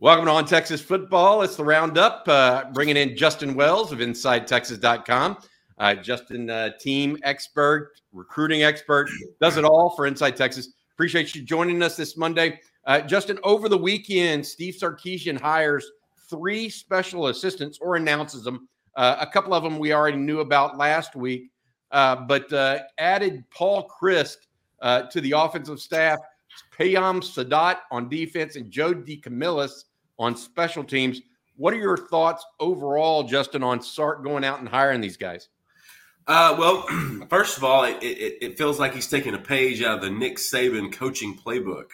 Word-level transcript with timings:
Welcome 0.00 0.26
to 0.26 0.30
On 0.30 0.44
Texas 0.44 0.80
Football. 0.80 1.42
It's 1.42 1.56
the 1.56 1.64
roundup, 1.64 2.22
uh, 2.28 2.66
bringing 2.72 2.96
in 2.96 3.16
Justin 3.16 3.56
Wells 3.56 3.90
of 3.90 3.98
InsideTexas.com. 3.98 5.38
Uh, 5.76 5.94
Justin, 5.96 6.48
uh, 6.48 6.70
team 6.78 7.18
expert, 7.24 7.94
recruiting 8.12 8.62
expert, 8.62 9.10
does 9.40 9.56
it 9.56 9.64
all 9.64 9.90
for 9.96 10.06
Inside 10.06 10.36
Texas. 10.36 10.68
Appreciate 10.92 11.34
you 11.34 11.42
joining 11.42 11.82
us 11.82 11.96
this 11.96 12.16
Monday. 12.16 12.60
Uh, 12.84 13.00
Justin, 13.00 13.40
over 13.42 13.68
the 13.68 13.76
weekend, 13.76 14.46
Steve 14.46 14.76
Sarkisian 14.76 15.40
hires 15.40 15.90
three 16.30 16.68
special 16.68 17.26
assistants 17.26 17.80
or 17.80 17.96
announces 17.96 18.44
them. 18.44 18.68
Uh, 18.94 19.16
a 19.18 19.26
couple 19.26 19.52
of 19.52 19.64
them 19.64 19.80
we 19.80 19.92
already 19.92 20.16
knew 20.16 20.38
about 20.38 20.78
last 20.78 21.16
week, 21.16 21.50
uh, 21.90 22.14
but 22.14 22.52
uh, 22.52 22.78
added 22.98 23.42
Paul 23.50 23.90
Chryst 24.00 24.46
to 25.10 25.20
the 25.20 25.32
offensive 25.32 25.80
staff, 25.80 26.20
Payam 26.78 27.20
Saadat 27.20 27.78
on 27.90 28.08
defense, 28.08 28.54
and 28.54 28.70
Joe 28.70 28.94
DeCamillis 28.94 29.86
on 30.18 30.36
special 30.36 30.84
teams. 30.84 31.20
What 31.56 31.74
are 31.74 31.78
your 31.78 31.96
thoughts 31.96 32.44
overall, 32.60 33.24
Justin, 33.24 33.62
on 33.62 33.82
Sark 33.82 34.22
going 34.22 34.44
out 34.44 34.60
and 34.60 34.68
hiring 34.68 35.00
these 35.00 35.16
guys? 35.16 35.48
Uh, 36.26 36.54
well, 36.58 36.82
first 37.30 37.56
of 37.56 37.64
all, 37.64 37.84
it, 37.84 37.96
it, 38.02 38.38
it, 38.42 38.58
feels 38.58 38.78
like 38.78 38.94
he's 38.94 39.08
taking 39.08 39.34
a 39.34 39.38
page 39.38 39.82
out 39.82 39.96
of 39.96 40.00
the 40.02 40.10
Nick 40.10 40.36
Saban 40.36 40.92
coaching 40.92 41.36
playbook. 41.36 41.92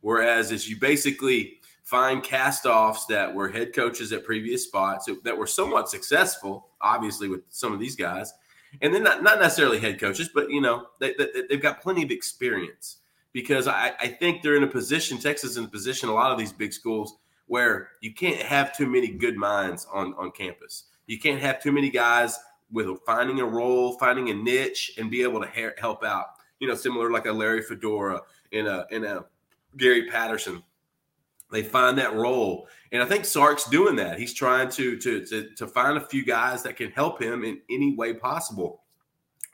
Whereas, 0.00 0.50
as 0.50 0.68
you 0.68 0.78
basically 0.78 1.58
find 1.82 2.22
cast-offs 2.22 3.06
that 3.06 3.34
were 3.34 3.48
head 3.48 3.74
coaches 3.74 4.12
at 4.12 4.24
previous 4.24 4.64
spots 4.64 5.08
that 5.24 5.36
were 5.36 5.46
somewhat 5.46 5.88
successful, 5.88 6.68
obviously 6.80 7.28
with 7.28 7.42
some 7.50 7.72
of 7.72 7.78
these 7.78 7.96
guys, 7.96 8.32
and 8.80 8.94
then 8.94 9.02
not, 9.02 9.22
not 9.22 9.40
necessarily 9.40 9.78
head 9.78 10.00
coaches, 10.00 10.30
but 10.34 10.50
you 10.50 10.60
know 10.60 10.86
they, 10.98 11.14
they, 11.14 11.26
have 11.50 11.62
got 11.62 11.80
plenty 11.80 12.02
of 12.02 12.10
experience. 12.10 12.98
Because 13.32 13.68
I, 13.68 13.92
I 14.00 14.08
think 14.08 14.40
they're 14.40 14.56
in 14.56 14.62
a 14.62 14.68
position, 14.68 15.18
Texas 15.18 15.50
is 15.50 15.56
in 15.58 15.64
a 15.64 15.68
position, 15.68 16.08
a 16.08 16.14
lot 16.14 16.32
of 16.32 16.38
these 16.38 16.52
big 16.52 16.72
schools 16.72 17.18
where 17.46 17.90
you 18.00 18.12
can't 18.12 18.40
have 18.40 18.76
too 18.76 18.86
many 18.86 19.08
good 19.08 19.36
minds 19.36 19.86
on, 19.92 20.14
on 20.14 20.30
campus. 20.32 20.84
You 21.06 21.18
can't 21.18 21.40
have 21.40 21.62
too 21.62 21.72
many 21.72 21.90
guys 21.90 22.38
with 22.70 22.88
finding 23.06 23.40
a 23.40 23.46
role, 23.46 23.96
finding 23.98 24.30
a 24.30 24.34
niche, 24.34 24.94
and 24.98 25.10
be 25.10 25.22
able 25.22 25.40
to 25.40 25.48
ha- 25.48 25.74
help 25.78 26.04
out. 26.04 26.26
You 26.58 26.68
know, 26.68 26.74
similar 26.74 27.10
like 27.10 27.26
a 27.26 27.32
Larry 27.32 27.62
Fedora 27.62 28.22
in 28.50 28.66
a 28.66 28.86
in 28.90 29.04
a 29.04 29.24
Gary 29.76 30.08
Patterson. 30.08 30.62
They 31.52 31.62
find 31.62 31.96
that 31.98 32.14
role, 32.14 32.66
and 32.90 33.02
I 33.02 33.06
think 33.06 33.24
Sark's 33.24 33.68
doing 33.70 33.94
that. 33.96 34.18
He's 34.18 34.34
trying 34.34 34.68
to 34.70 34.98
to 34.98 35.24
to, 35.26 35.54
to 35.54 35.66
find 35.66 35.96
a 35.96 36.06
few 36.06 36.24
guys 36.24 36.62
that 36.64 36.76
can 36.76 36.90
help 36.90 37.22
him 37.22 37.44
in 37.44 37.60
any 37.70 37.94
way 37.94 38.14
possible. 38.14 38.82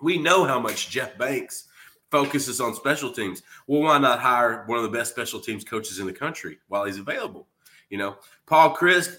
We 0.01 0.17
know 0.17 0.45
how 0.45 0.59
much 0.59 0.91
Jeff 0.91 1.19
Banks 1.19 1.69
focuses 2.11 2.61
on 2.61 2.75
special 2.75 3.13
teams. 3.13 3.43
Well, 3.67 3.83
why 3.83 3.99
not 3.99 4.21
hire 4.21 4.65
one 4.67 4.79
of 4.79 4.85
the 4.85 4.97
best 4.97 5.11
special 5.11 5.41
teams 5.41 5.65
coaches 5.65 5.99
in 5.99 6.07
the 6.07 6.13
country 6.13 6.59
while 6.69 6.85
he's 6.85 6.99
available? 6.99 7.49
You 7.93 7.99
know, 7.99 8.17
Paul 8.47 8.75
Chryst, 8.75 9.19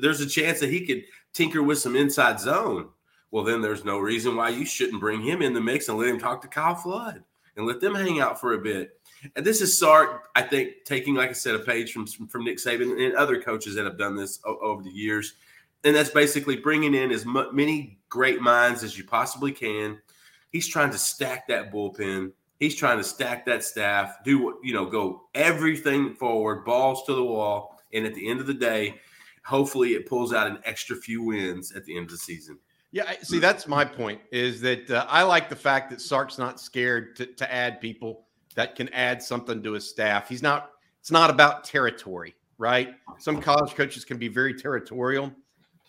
there's 0.00 0.22
a 0.22 0.26
chance 0.26 0.58
that 0.60 0.70
he 0.70 0.86
could 0.86 1.04
tinker 1.34 1.62
with 1.62 1.78
some 1.78 1.94
inside 1.94 2.40
zone. 2.40 2.88
Well, 3.30 3.44
then 3.44 3.60
there's 3.60 3.84
no 3.84 3.98
reason 3.98 4.34
why 4.34 4.48
you 4.48 4.64
shouldn't 4.64 4.98
bring 4.98 5.20
him 5.20 5.42
in 5.42 5.52
the 5.52 5.60
mix 5.60 5.90
and 5.90 5.98
let 5.98 6.08
him 6.08 6.18
talk 6.18 6.40
to 6.40 6.48
Kyle 6.48 6.74
Flood 6.74 7.22
and 7.58 7.66
let 7.66 7.82
them 7.82 7.94
hang 7.94 8.20
out 8.20 8.40
for 8.40 8.54
a 8.54 8.58
bit. 8.58 8.98
And 9.36 9.44
this 9.44 9.60
is 9.60 9.78
Sark, 9.78 10.30
I 10.34 10.40
think, 10.40 10.84
taking, 10.86 11.14
like 11.14 11.28
I 11.28 11.34
said, 11.34 11.54
a 11.54 11.58
page 11.58 11.92
from, 11.92 12.06
from 12.06 12.44
Nick 12.44 12.56
Saban 12.56 13.04
and 13.04 13.14
other 13.14 13.42
coaches 13.42 13.74
that 13.74 13.84
have 13.84 13.98
done 13.98 14.16
this 14.16 14.40
over 14.46 14.82
the 14.82 14.90
years. 14.90 15.34
And 15.84 15.94
that's 15.94 16.08
basically 16.08 16.56
bringing 16.56 16.94
in 16.94 17.12
as 17.12 17.26
many 17.26 17.98
great 18.08 18.40
minds 18.40 18.82
as 18.82 18.96
you 18.96 19.04
possibly 19.04 19.52
can. 19.52 19.98
He's 20.50 20.66
trying 20.66 20.92
to 20.92 20.98
stack 20.98 21.46
that 21.48 21.70
bullpen. 21.70 22.32
He's 22.58 22.74
trying 22.74 22.96
to 22.96 23.04
stack 23.04 23.44
that 23.44 23.64
staff, 23.64 24.24
do 24.24 24.58
you 24.64 24.72
know, 24.72 24.86
go 24.86 25.24
everything 25.34 26.14
forward, 26.14 26.64
balls 26.64 27.04
to 27.04 27.14
the 27.14 27.22
wall 27.22 27.73
and 27.94 28.06
at 28.06 28.14
the 28.14 28.28
end 28.28 28.40
of 28.40 28.46
the 28.46 28.54
day, 28.54 29.00
hopefully 29.44 29.94
it 29.94 30.06
pulls 30.06 30.32
out 30.32 30.46
an 30.46 30.58
extra 30.64 30.96
few 30.96 31.22
wins 31.22 31.72
at 31.72 31.84
the 31.84 31.96
end 31.96 32.06
of 32.06 32.10
the 32.10 32.18
season. 32.18 32.58
Yeah, 32.92 33.12
see, 33.22 33.40
that's 33.40 33.66
my 33.66 33.84
point. 33.84 34.20
Is 34.30 34.60
that 34.60 34.88
uh, 34.90 35.04
I 35.08 35.24
like 35.24 35.48
the 35.48 35.56
fact 35.56 35.90
that 35.90 36.00
Sark's 36.00 36.38
not 36.38 36.60
scared 36.60 37.16
to, 37.16 37.26
to 37.26 37.52
add 37.52 37.80
people 37.80 38.26
that 38.54 38.76
can 38.76 38.88
add 38.90 39.20
something 39.20 39.62
to 39.64 39.72
his 39.72 39.88
staff. 39.88 40.28
He's 40.28 40.42
not. 40.42 40.70
It's 41.00 41.10
not 41.10 41.28
about 41.28 41.64
territory, 41.64 42.34
right? 42.56 42.94
Some 43.18 43.40
college 43.40 43.74
coaches 43.74 44.04
can 44.04 44.16
be 44.16 44.28
very 44.28 44.54
territorial. 44.54 45.32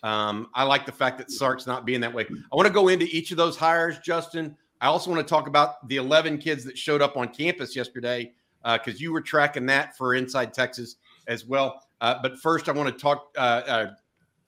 Um, 0.02 0.48
I 0.52 0.64
like 0.64 0.84
the 0.84 0.92
fact 0.92 1.16
that 1.18 1.30
Sark's 1.30 1.66
not 1.66 1.86
being 1.86 2.00
that 2.02 2.12
way. 2.12 2.26
I 2.28 2.56
want 2.56 2.66
to 2.66 2.72
go 2.74 2.88
into 2.88 3.06
each 3.06 3.30
of 3.30 3.38
those 3.38 3.56
hires, 3.56 3.98
Justin. 4.00 4.56
I 4.80 4.88
also 4.88 5.10
want 5.10 5.26
to 5.26 5.28
talk 5.28 5.48
about 5.48 5.88
the 5.88 5.96
11 5.96 6.36
kids 6.38 6.64
that 6.64 6.76
showed 6.76 7.00
up 7.00 7.16
on 7.16 7.28
campus 7.28 7.74
yesterday 7.74 8.32
because 8.62 8.94
uh, 8.94 8.98
you 8.98 9.12
were 9.12 9.22
tracking 9.22 9.64
that 9.66 9.96
for 9.96 10.14
Inside 10.14 10.52
Texas 10.52 10.96
as 11.28 11.46
well. 11.46 11.85
Uh, 12.00 12.16
but 12.22 12.38
first, 12.38 12.68
I 12.68 12.72
want 12.72 12.92
to 12.92 13.00
talk, 13.00 13.32
uh, 13.36 13.40
uh, 13.40 13.90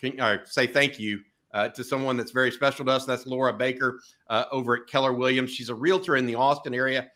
can, 0.00 0.19
uh, 0.20 0.38
say 0.44 0.66
thank 0.66 0.98
you 0.98 1.20
uh, 1.54 1.69
to 1.70 1.82
someone 1.82 2.16
that's 2.16 2.31
very 2.31 2.50
special 2.50 2.84
to 2.84 2.91
us. 2.92 3.04
That's 3.04 3.26
Laura 3.26 3.53
Baker 3.53 4.00
uh, 4.28 4.44
over 4.53 4.76
at 4.76 4.86
Keller 4.86 5.12
Williams. 5.12 5.50
She's 5.50 5.70
a 5.70 5.75
realtor 5.75 6.16
in 6.16 6.26
the 6.26 6.34
Austin 6.34 6.75
area 6.75 7.09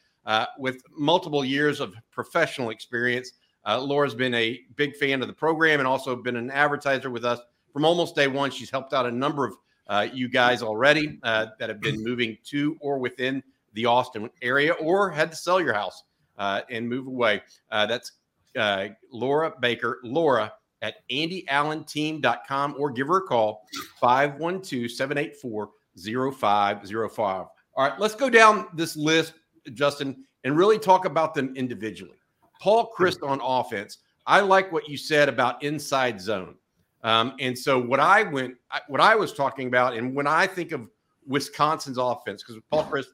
with 0.58 0.80
multiple 0.96 1.44
years 1.44 1.80
of 1.80 1.94
professional 2.10 2.70
experience. 2.70 3.32
Laura's 3.66 4.14
been 4.14 4.34
a 4.34 4.60
big 4.76 4.96
fan 4.96 5.20
of 5.20 5.28
the 5.28 5.34
program 5.34 5.80
and 5.80 5.86
also 5.86 6.16
been 6.16 6.36
an 6.36 6.50
advertiser 6.50 7.10
with 7.10 7.24
us 7.24 7.40
from 7.72 7.84
almost 7.84 8.14
day 8.14 8.26
one. 8.26 8.50
She's 8.50 8.70
helped 8.70 8.94
out 8.94 9.06
a 9.06 9.10
number 9.10 9.46
of 9.46 10.14
you 10.14 10.28
guys 10.28 10.62
already 10.62 11.18
that 11.22 11.60
have 11.60 11.80
been 11.80 12.02
moving 12.02 12.38
to 12.44 12.76
or 12.80 12.98
within 12.98 13.42
the 13.74 13.86
Austin 13.86 14.30
area 14.40 14.72
or 14.74 15.10
had 15.10 15.30
to 15.30 15.36
sell 15.36 15.60
your 15.60 15.74
house 15.74 16.02
and 16.38 16.88
move 16.88 17.06
away. 17.06 17.42
that's 17.70 18.12
uh, 18.56 18.88
Laura 19.10 19.52
Baker, 19.60 20.00
Laura 20.02 20.52
at 20.82 20.96
andyallenteam.com 21.10 22.74
or 22.78 22.90
give 22.90 23.06
her 23.06 23.18
a 23.18 23.22
call 23.22 23.66
512 24.00 24.90
784 24.90 25.70
0505. 26.32 27.46
All 27.74 27.88
right, 27.88 27.98
let's 27.98 28.14
go 28.14 28.28
down 28.28 28.66
this 28.74 28.96
list, 28.96 29.34
Justin, 29.72 30.24
and 30.44 30.56
really 30.56 30.78
talk 30.78 31.04
about 31.04 31.34
them 31.34 31.54
individually. 31.56 32.18
Paul 32.60 32.92
Chryst 32.96 33.26
on 33.26 33.40
offense. 33.42 33.98
I 34.26 34.40
like 34.40 34.70
what 34.70 34.88
you 34.88 34.96
said 34.96 35.28
about 35.28 35.62
inside 35.62 36.20
zone. 36.20 36.56
Um, 37.02 37.34
and 37.40 37.58
so 37.58 37.80
what 37.80 37.98
I 37.98 38.22
went, 38.22 38.54
what 38.86 39.00
I 39.00 39.16
was 39.16 39.32
talking 39.32 39.66
about, 39.66 39.96
and 39.96 40.14
when 40.14 40.26
I 40.26 40.46
think 40.46 40.72
of 40.72 40.88
Wisconsin's 41.26 41.98
offense, 41.98 42.42
because 42.42 42.62
Paul 42.70 42.84
Chryst, 42.84 43.06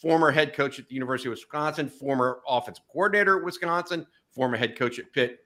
former 0.00 0.30
head 0.30 0.54
coach 0.54 0.78
at 0.78 0.88
the 0.88 0.94
University 0.94 1.28
of 1.28 1.32
Wisconsin, 1.32 1.88
former 1.88 2.40
offensive 2.48 2.84
coordinator 2.92 3.38
at 3.38 3.44
Wisconsin, 3.44 4.06
former 4.34 4.56
head 4.56 4.76
coach 4.76 4.98
at 4.98 5.12
Pitt. 5.12 5.40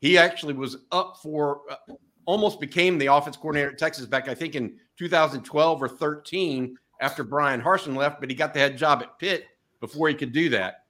He 0.00 0.16
actually 0.16 0.54
was 0.54 0.78
up 0.92 1.18
for 1.22 1.62
uh, 1.70 1.94
almost 2.24 2.60
became 2.60 2.98
the 2.98 3.06
offense 3.06 3.36
coordinator 3.36 3.70
at 3.70 3.78
Texas 3.78 4.06
back, 4.06 4.28
I 4.28 4.34
think, 4.34 4.54
in 4.54 4.78
2012 4.98 5.82
or 5.82 5.88
13 5.88 6.76
after 7.00 7.24
Bryan 7.24 7.60
Harsin 7.60 7.96
left, 7.96 8.20
but 8.20 8.30
he 8.30 8.36
got 8.36 8.54
the 8.54 8.60
head 8.60 8.76
job 8.76 9.02
at 9.02 9.18
Pitt 9.18 9.46
before 9.80 10.08
he 10.08 10.14
could 10.14 10.32
do 10.32 10.48
that. 10.50 10.84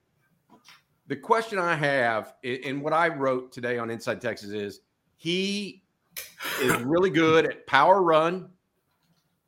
The 1.07 1.17
question 1.17 1.59
I 1.59 1.75
have, 1.75 2.35
and 2.45 2.83
what 2.83 2.93
I 2.93 3.09
wrote 3.09 3.53
today 3.53 3.79
on 3.79 3.91
Inside 3.91 4.21
Texas 4.21 4.51
is 4.51 4.81
he 5.17 5.83
is 6.61 6.77
really 6.83 7.11
good 7.11 7.47
at 7.47 7.67
power 7.67 8.03
run 8.03 8.51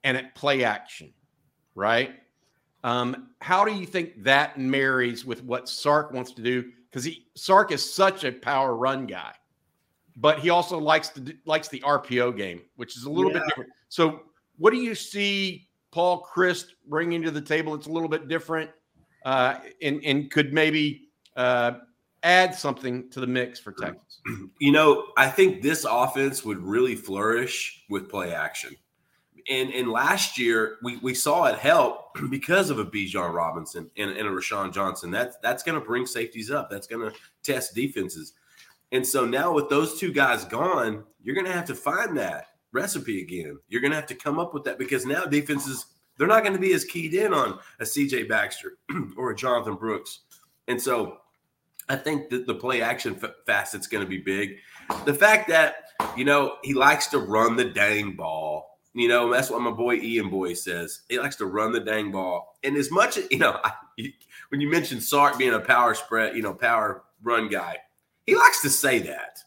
and 0.03 0.17
at 0.17 0.35
play 0.35 0.65
action, 0.65 1.13
right? 1.75 2.15
Um, 2.85 3.29
how 3.41 3.65
do 3.65 3.73
you 3.73 3.87
think 3.87 4.25
that 4.25 4.59
marries 4.59 5.25
with 5.25 5.45
what 5.45 5.69
Sark 5.69 6.13
wants 6.13 6.33
to 6.33 6.43
do? 6.43 6.73
Because 6.93 7.05
he 7.05 7.27
Sark 7.35 7.73
is 7.73 7.95
such 7.95 8.25
a 8.25 8.31
power 8.31 8.77
run 8.77 9.07
guy, 9.07 9.33
but 10.17 10.41
he 10.41 10.51
also 10.51 10.79
likes 10.79 11.09
the 11.09 11.37
likes 11.47 11.69
the 11.69 11.81
RPO 11.81 12.37
game, 12.37 12.63
which 12.77 12.97
is 12.97 13.05
a 13.05 13.11
little 13.11 13.33
yeah. 13.33 13.39
bit 13.39 13.49
different. 13.49 13.71
So, 13.89 14.21
what 14.59 14.73
do 14.73 14.77
you 14.77 14.95
see 14.95 15.69
Paul 15.91 16.27
Chryst 16.31 16.67
bringing 16.89 17.23
to 17.23 17.31
the 17.31 17.41
table? 17.41 17.75
It's 17.75 17.87
a 17.87 17.93
little 17.93 18.09
bit 18.09 18.29
different, 18.29 18.71
uh, 19.25 19.59
and 19.81 20.05
and 20.05 20.31
could 20.31 20.53
maybe 20.53 21.09
uh, 21.37 21.73
add 22.23 22.55
something 22.55 23.09
to 23.11 23.21
the 23.21 23.27
mix 23.27 23.59
for 23.59 23.73
Texas. 23.73 24.21
You 24.61 24.71
know, 24.71 25.09
I 25.17 25.29
think 25.29 25.63
this 25.63 25.85
offense 25.85 26.45
would 26.45 26.63
really 26.63 26.95
flourish 26.95 27.83
with 27.91 28.09
play 28.09 28.33
action 28.33 28.77
and 29.49 29.73
and 29.73 29.91
last 29.91 30.39
year 30.39 30.79
we, 30.83 30.99
we 30.99 31.15
saw 31.15 31.45
it 31.45 31.59
help 31.59 32.17
because 32.31 32.71
of 32.71 32.79
a 32.79 32.85
Bijan 32.85 33.33
Robinson 33.33 33.91
and, 33.97 34.11
and 34.11 34.29
a 34.29 34.31
Roschon 34.31 34.73
Johnson. 34.73 35.11
That's 35.11 35.37
that's 35.43 35.63
going 35.63 35.79
to 35.79 35.85
bring 35.85 36.07
safeties 36.07 36.51
up. 36.51 36.71
That's 36.71 36.87
going 36.87 37.11
to 37.11 37.17
test 37.43 37.75
defenses. 37.75 38.35
And 38.93 39.07
so 39.07 39.25
now 39.25 39.53
with 39.53 39.69
those 39.71 39.99
two 39.99 40.13
guys 40.13 40.45
gone, 40.45 41.05
you're 41.23 41.35
going 41.35 41.47
to 41.47 41.53
have 41.53 41.65
to 41.67 41.75
find 41.75 42.17
that 42.19 42.49
recipe 42.73 43.23
again. 43.23 43.59
You're 43.69 43.81
going 43.81 43.93
to 43.93 43.97
have 43.97 44.07
to 44.07 44.15
come 44.15 44.39
up 44.39 44.53
with 44.53 44.65
that 44.65 44.79
because 44.79 45.07
now 45.07 45.25
defenses 45.25 45.87
they're 46.19 46.27
not 46.27 46.43
going 46.43 46.55
to 46.55 46.61
be 46.61 46.75
as 46.75 46.85
keyed 46.85 47.15
in 47.15 47.33
on 47.33 47.59
a 47.81 47.85
CJ 47.85 48.29
Baxter 48.29 48.79
or 49.17 49.31
a 49.31 49.37
Jonathan 49.37 49.77
Brooks. 49.77 50.21
And 50.69 50.81
so 50.81 51.19
I 51.89 51.97
think 51.97 52.29
that 52.31 52.47
the 52.47 52.55
play 52.55 52.83
action 52.83 53.21
facet's 53.47 53.87
going 53.87 54.05
to 54.05 54.09
be 54.09 54.19
big. 54.19 54.57
The 55.05 55.15
fact 55.15 55.49
that 55.49 55.77
you 56.17 56.25
know 56.25 56.57
he 56.63 56.75
likes 56.75 57.07
to 57.09 57.19
run 57.19 57.57
the 57.57 57.65
dang 57.65 58.15
ball 58.15 58.72
you 58.95 59.09
know, 59.09 59.33
that's 59.33 59.51
what 59.51 59.63
my 59.63 59.71
boy 59.71 59.97
Ian 59.97 60.29
Boyd 60.29 60.59
says. 60.59 61.03
He 61.09 61.19
likes 61.19 61.37
to 61.37 61.47
run 61.47 61.73
the 61.73 61.81
dang 61.81 62.11
ball. 62.11 62.57
And 62.63 62.77
as 62.77 62.91
much 62.91 63.17
as, 63.17 63.27
you 63.31 63.39
know, 63.39 63.59
I, 63.65 63.73
when 64.51 64.61
you 64.61 64.71
mentioned 64.71 65.03
Sark 65.03 65.39
being 65.39 65.55
a 65.55 65.61
power 65.61 65.95
spread, 65.95 66.37
you 66.37 66.43
know, 66.43 66.53
power 66.53 67.05
run 67.23 67.49
guy, 67.49 67.79
he 68.27 68.37
likes 68.37 68.61
to 68.63 68.71
say 68.71 68.99
that. 69.01 69.39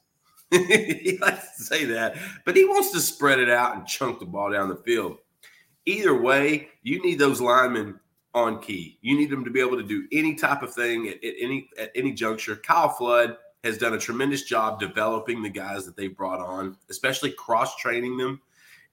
he 0.52 1.18
likes 1.22 1.58
to 1.58 1.64
say 1.64 1.86
that, 1.86 2.16
but 2.46 2.56
he 2.56 2.66
wants 2.66 2.92
to 2.92 3.00
spread 3.00 3.40
it 3.40 3.50
out 3.50 3.76
and 3.76 3.88
chunk 3.88 4.20
the 4.20 4.26
ball 4.26 4.52
down 4.52 4.70
the 4.70 4.76
field. 4.76 5.18
Either 5.86 6.20
way, 6.20 6.70
you 6.84 7.02
need 7.04 7.20
those 7.20 7.42
linemen 7.42 8.00
on 8.34 8.62
key. 8.62 8.98
You 9.02 9.18
need 9.18 9.30
them 9.30 9.44
to 9.44 9.52
be 9.52 9.60
able 9.60 9.78
to 9.78 9.84
do 9.84 10.08
any 10.12 10.36
type 10.36 10.62
of 10.62 10.74
thing 10.74 11.08
at, 11.08 11.24
at 11.24 11.34
any 11.40 11.70
at 11.80 11.92
any 11.96 12.12
juncture. 12.12 12.56
Kyle 12.56 12.90
Flood 12.90 13.38
has 13.64 13.78
done 13.78 13.94
a 13.94 14.00
tremendous 14.00 14.44
job 14.44 14.80
developing 14.80 15.42
the 15.42 15.50
guys 15.50 15.86
that 15.86 15.96
they've 15.96 16.16
brought 16.16 16.40
on, 16.40 16.78
especially 16.90 17.32
cross 17.32 17.76
training 17.78 18.18
them 18.18 18.40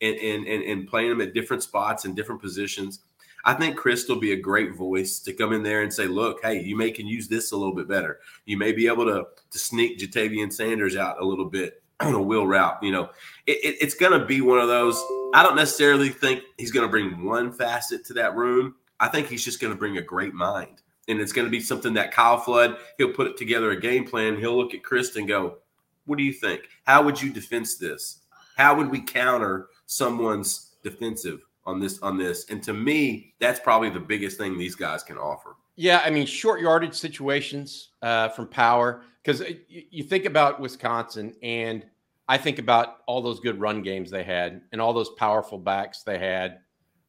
and, 0.02 0.16
and, 0.18 0.46
and, 0.46 0.62
and 0.64 0.88
playing 0.88 1.08
them 1.08 1.20
at 1.20 1.32
different 1.32 1.62
spots 1.62 2.04
and 2.04 2.14
different 2.14 2.42
positions. 2.42 3.00
I 3.44 3.54
think 3.54 3.76
Chris 3.76 4.06
will 4.08 4.20
be 4.20 4.32
a 4.32 4.36
great 4.36 4.76
voice 4.76 5.18
to 5.20 5.32
come 5.32 5.52
in 5.52 5.62
there 5.62 5.82
and 5.82 5.92
say, 5.92 6.06
look, 6.06 6.40
hey, 6.42 6.60
you 6.60 6.76
may 6.76 6.90
can 6.90 7.06
use 7.06 7.28
this 7.28 7.52
a 7.52 7.56
little 7.56 7.74
bit 7.74 7.88
better. 7.88 8.20
You 8.44 8.56
may 8.56 8.72
be 8.72 8.86
able 8.86 9.04
to, 9.06 9.26
to 9.50 9.58
sneak 9.58 9.98
Ja'Tavion 9.98 10.52
Sanders 10.52 10.96
out 10.96 11.20
a 11.20 11.24
little 11.24 11.46
bit 11.46 11.82
on 12.00 12.14
a 12.14 12.22
wheel 12.22 12.46
route. 12.46 12.78
You 12.82 12.92
know, 12.92 13.10
it, 13.46 13.58
it, 13.64 13.76
it's 13.80 13.94
going 13.94 14.18
to 14.18 14.24
be 14.24 14.40
one 14.40 14.58
of 14.58 14.68
those. 14.68 14.96
I 15.34 15.42
don't 15.42 15.56
necessarily 15.56 16.10
think 16.10 16.42
he's 16.58 16.70
going 16.70 16.86
to 16.86 16.90
bring 16.90 17.24
one 17.24 17.52
facet 17.52 18.04
to 18.06 18.14
that 18.14 18.36
room. 18.36 18.76
I 19.00 19.08
think 19.08 19.26
he's 19.28 19.44
just 19.44 19.60
going 19.60 19.72
to 19.72 19.78
bring 19.78 19.98
a 19.98 20.02
great 20.02 20.34
mind. 20.34 20.82
And 21.08 21.20
it's 21.20 21.32
going 21.32 21.46
to 21.46 21.50
be 21.50 21.60
something 21.60 21.94
that 21.94 22.12
Kyle 22.12 22.38
Flood, 22.38 22.76
he'll 22.96 23.12
put 23.12 23.36
together 23.36 23.72
a 23.72 23.80
game 23.80 24.04
plan. 24.04 24.38
He'll 24.38 24.56
look 24.56 24.72
at 24.72 24.84
Chris 24.84 25.16
and 25.16 25.26
go, 25.26 25.58
what 26.06 26.16
do 26.16 26.22
you 26.22 26.32
think? 26.32 26.68
How 26.84 27.02
would 27.02 27.20
you 27.20 27.32
defense 27.32 27.76
this? 27.76 28.20
How 28.56 28.76
would 28.76 28.88
we 28.88 29.00
counter 29.00 29.68
someone's 29.86 30.76
defensive 30.82 31.40
on 31.64 31.80
this 31.80 32.00
on 32.00 32.18
this. 32.18 32.46
And 32.50 32.62
to 32.64 32.72
me, 32.72 33.34
that's 33.38 33.60
probably 33.60 33.90
the 33.90 34.00
biggest 34.00 34.38
thing 34.38 34.58
these 34.58 34.74
guys 34.74 35.02
can 35.02 35.16
offer. 35.16 35.56
Yeah, 35.76 36.02
I 36.04 36.10
mean, 36.10 36.26
short 36.26 36.60
yardage 36.60 36.94
situations 36.94 37.90
uh, 38.02 38.28
from 38.30 38.48
power 38.48 39.04
because 39.22 39.40
uh, 39.40 39.50
you 39.68 40.04
think 40.04 40.24
about 40.24 40.60
Wisconsin, 40.60 41.34
and 41.42 41.86
I 42.28 42.36
think 42.38 42.58
about 42.58 42.98
all 43.06 43.22
those 43.22 43.40
good 43.40 43.58
run 43.58 43.82
games 43.82 44.10
they 44.10 44.24
had 44.24 44.62
and 44.72 44.80
all 44.80 44.92
those 44.92 45.10
powerful 45.10 45.58
backs 45.58 46.02
they 46.02 46.18
had, 46.18 46.58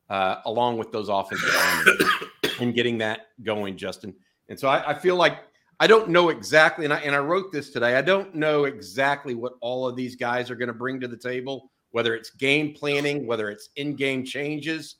uh, 0.09 0.37
along 0.45 0.77
with 0.77 0.91
those 0.91 1.09
offensive 1.09 1.49
and 2.59 2.73
getting 2.73 2.97
that 2.99 3.27
going, 3.43 3.75
Justin. 3.75 4.13
And 4.49 4.59
so 4.59 4.67
I, 4.67 4.91
I 4.91 4.93
feel 4.93 5.15
like 5.15 5.39
I 5.79 5.87
don't 5.87 6.09
know 6.09 6.29
exactly, 6.29 6.85
and 6.85 6.93
I 6.93 6.99
and 6.99 7.15
I 7.15 7.19
wrote 7.19 7.51
this 7.51 7.69
today. 7.69 7.95
I 7.95 8.01
don't 8.01 8.33
know 8.35 8.63
exactly 8.65 9.35
what 9.35 9.53
all 9.59 9.87
of 9.87 9.95
these 9.95 10.15
guys 10.15 10.49
are 10.49 10.55
going 10.55 10.67
to 10.67 10.73
bring 10.73 11.01
to 11.01 11.07
the 11.07 11.17
table 11.17 11.71
whether 11.93 12.15
it's 12.15 12.31
game 12.31 12.73
planning, 12.73 13.25
whether 13.25 13.49
it's 13.49 13.69
in-game 13.75 14.25
changes. 14.25 14.95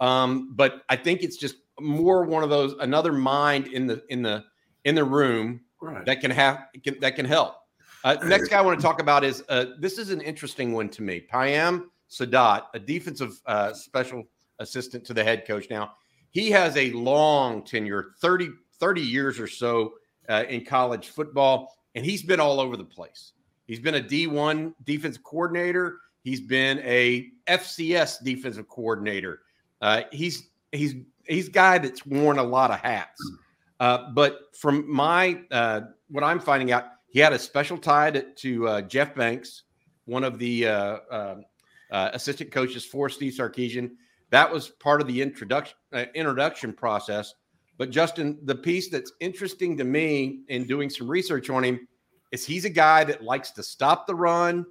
Um, 0.00 0.54
but 0.54 0.82
I 0.88 0.96
think 0.96 1.22
it's 1.22 1.36
just 1.36 1.56
more 1.78 2.24
one 2.24 2.42
of 2.42 2.50
those 2.50 2.74
another 2.80 3.12
mind 3.12 3.68
in 3.68 3.86
the 3.86 4.02
in 4.08 4.22
the 4.22 4.44
in 4.84 4.94
the 4.94 5.04
room 5.04 5.60
right. 5.80 6.04
that 6.06 6.20
can 6.20 6.30
have 6.30 6.64
can, 6.82 6.98
that 7.00 7.14
can 7.14 7.26
help. 7.26 7.56
Uh, 8.02 8.16
next 8.24 8.48
guy 8.48 8.58
I 8.58 8.62
want 8.62 8.80
to 8.80 8.82
talk 8.82 9.00
about 9.00 9.22
is 9.22 9.44
uh, 9.50 9.66
this 9.78 9.98
is 9.98 10.10
an 10.10 10.22
interesting 10.22 10.72
one 10.72 10.88
to 10.90 11.02
me. 11.02 11.26
Payam 11.30 11.84
Saadat, 12.10 12.64
a 12.72 12.78
defensive 12.78 13.40
uh, 13.44 13.74
special 13.74 14.24
assistant 14.58 15.04
to 15.04 15.14
the 15.14 15.22
head 15.22 15.46
coach. 15.46 15.68
Now 15.68 15.92
he 16.30 16.50
has 16.50 16.74
a 16.78 16.90
long 16.92 17.62
tenure 17.62 18.12
30, 18.20 18.48
30 18.78 19.00
years 19.02 19.38
or 19.38 19.46
so 19.46 19.94
uh, 20.30 20.44
in 20.48 20.64
college 20.64 21.08
football, 21.08 21.76
and 21.94 22.04
he's 22.04 22.22
been 22.22 22.40
all 22.40 22.60
over 22.60 22.78
the 22.78 22.84
place. 22.84 23.32
He's 23.66 23.80
been 23.80 23.96
a 23.96 24.00
D1 24.00 24.74
defensive 24.84 25.22
coordinator. 25.22 25.98
He's 26.22 26.40
been 26.40 26.78
a 26.80 27.30
FCS 27.46 28.22
defensive 28.22 28.68
coordinator. 28.68 29.40
Uh, 29.80 30.02
he's 30.12 30.50
he's 30.72 30.94
he's 31.26 31.48
a 31.48 31.52
guy 31.52 31.78
that's 31.78 32.04
worn 32.04 32.38
a 32.38 32.42
lot 32.42 32.70
of 32.70 32.80
hats. 32.80 33.20
Uh, 33.78 34.10
but 34.12 34.54
from 34.54 34.90
my 34.90 35.40
uh, 35.50 35.82
what 36.08 36.22
I'm 36.22 36.40
finding 36.40 36.72
out, 36.72 36.86
he 37.08 37.18
had 37.18 37.32
a 37.32 37.38
special 37.38 37.78
tie 37.78 38.10
to, 38.10 38.22
to 38.34 38.68
uh, 38.68 38.80
Jeff 38.82 39.14
Banks, 39.14 39.62
one 40.04 40.22
of 40.22 40.38
the 40.38 40.68
uh, 40.68 40.98
uh, 41.10 41.36
assistant 41.90 42.52
coaches 42.52 42.84
for 42.84 43.08
Steve 43.08 43.32
Sarkisian. 43.32 43.92
That 44.28 44.52
was 44.52 44.68
part 44.68 45.00
of 45.00 45.06
the 45.06 45.22
introduction 45.22 45.76
introduction 46.14 46.72
process. 46.72 47.34
But 47.78 47.90
Justin, 47.90 48.38
the 48.44 48.54
piece 48.54 48.90
that's 48.90 49.12
interesting 49.20 49.74
to 49.78 49.84
me 49.84 50.42
in 50.48 50.66
doing 50.66 50.90
some 50.90 51.08
research 51.08 51.48
on 51.48 51.64
him 51.64 51.88
is 52.30 52.44
he's 52.44 52.66
a 52.66 52.70
guy 52.70 53.04
that 53.04 53.24
likes 53.24 53.50
to 53.52 53.62
stop 53.62 54.06
the 54.06 54.14
run 54.14 54.66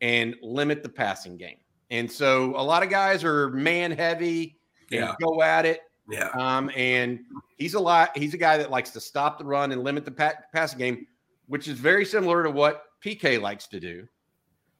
and 0.00 0.34
limit 0.42 0.82
the 0.82 0.88
passing 0.88 1.36
game. 1.36 1.58
And 1.90 2.10
so 2.10 2.54
a 2.56 2.62
lot 2.62 2.82
of 2.82 2.90
guys 2.90 3.24
are 3.24 3.50
man 3.50 3.90
heavy 3.90 4.58
and 4.90 5.00
yeah. 5.00 5.14
go 5.20 5.42
at 5.42 5.64
it. 5.66 5.82
Yeah. 6.10 6.28
Um, 6.28 6.70
and 6.74 7.20
he's 7.56 7.74
a 7.74 7.80
lot. 7.80 8.16
He's 8.16 8.34
a 8.34 8.38
guy 8.38 8.56
that 8.56 8.70
likes 8.70 8.90
to 8.90 9.00
stop 9.00 9.38
the 9.38 9.44
run 9.44 9.72
and 9.72 9.82
limit 9.82 10.04
the 10.04 10.10
pa- 10.10 10.34
passing 10.52 10.78
game, 10.78 11.06
which 11.46 11.68
is 11.68 11.78
very 11.78 12.04
similar 12.04 12.42
to 12.42 12.50
what 12.50 12.84
PK 13.04 13.40
likes 13.40 13.66
to 13.68 13.80
do. 13.80 14.06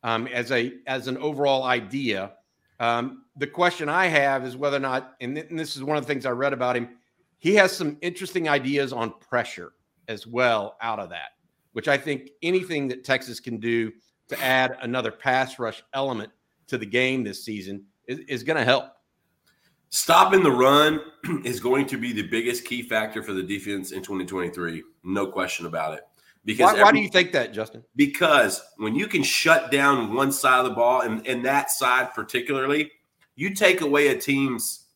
Um, 0.04 0.28
as 0.28 0.52
a 0.52 0.74
as 0.86 1.08
an 1.08 1.18
overall 1.18 1.64
idea. 1.64 2.32
Um, 2.80 3.24
the 3.36 3.46
question 3.46 3.88
I 3.88 4.06
have 4.06 4.44
is 4.46 4.56
whether 4.56 4.76
or 4.76 4.80
not, 4.80 5.16
and, 5.20 5.34
th- 5.34 5.48
and 5.50 5.58
this 5.58 5.74
is 5.74 5.82
one 5.82 5.96
of 5.96 6.06
the 6.06 6.12
things 6.12 6.24
I 6.24 6.30
read 6.30 6.52
about 6.52 6.76
him. 6.76 6.90
He 7.38 7.54
has 7.56 7.76
some 7.76 7.98
interesting 8.00 8.48
ideas 8.48 8.92
on 8.92 9.12
pressure 9.18 9.72
as 10.06 10.26
well 10.26 10.76
out 10.80 11.00
of 11.00 11.10
that, 11.10 11.30
which 11.72 11.88
I 11.88 11.98
think 11.98 12.30
anything 12.42 12.86
that 12.88 13.02
Texas 13.04 13.40
can 13.40 13.58
do 13.58 13.92
to 14.28 14.44
add 14.44 14.76
another 14.82 15.10
pass 15.10 15.58
rush 15.58 15.82
element 15.92 16.30
to 16.68 16.78
the 16.78 16.86
game 16.86 17.24
this 17.24 17.44
season 17.44 17.84
is, 18.06 18.18
is 18.20 18.42
going 18.42 18.56
to 18.56 18.64
help. 18.64 18.92
Stopping 19.90 20.42
the 20.42 20.50
run 20.50 21.00
is 21.44 21.60
going 21.60 21.86
to 21.86 21.96
be 21.96 22.12
the 22.12 22.26
biggest 22.28 22.64
key 22.64 22.82
factor 22.82 23.22
for 23.22 23.32
the 23.32 23.42
defense 23.42 23.92
in 23.92 24.02
2023. 24.02 24.82
No 25.04 25.26
question 25.26 25.66
about 25.66 25.94
it. 25.94 26.02
Because 26.44 26.72
why, 26.72 26.72
every, 26.72 26.84
why 26.84 26.92
do 26.92 27.00
you 27.00 27.08
think 27.08 27.32
that, 27.32 27.52
Justin? 27.52 27.84
Because 27.96 28.62
when 28.76 28.94
you 28.94 29.06
can 29.06 29.22
shut 29.22 29.70
down 29.70 30.14
one 30.14 30.32
side 30.32 30.60
of 30.60 30.66
the 30.66 30.74
ball, 30.74 31.02
and, 31.02 31.26
and 31.26 31.44
that 31.44 31.70
side 31.70 32.14
particularly, 32.14 32.90
you 33.34 33.54
take 33.54 33.80
away 33.80 34.08
a 34.08 34.18
team's 34.18 34.86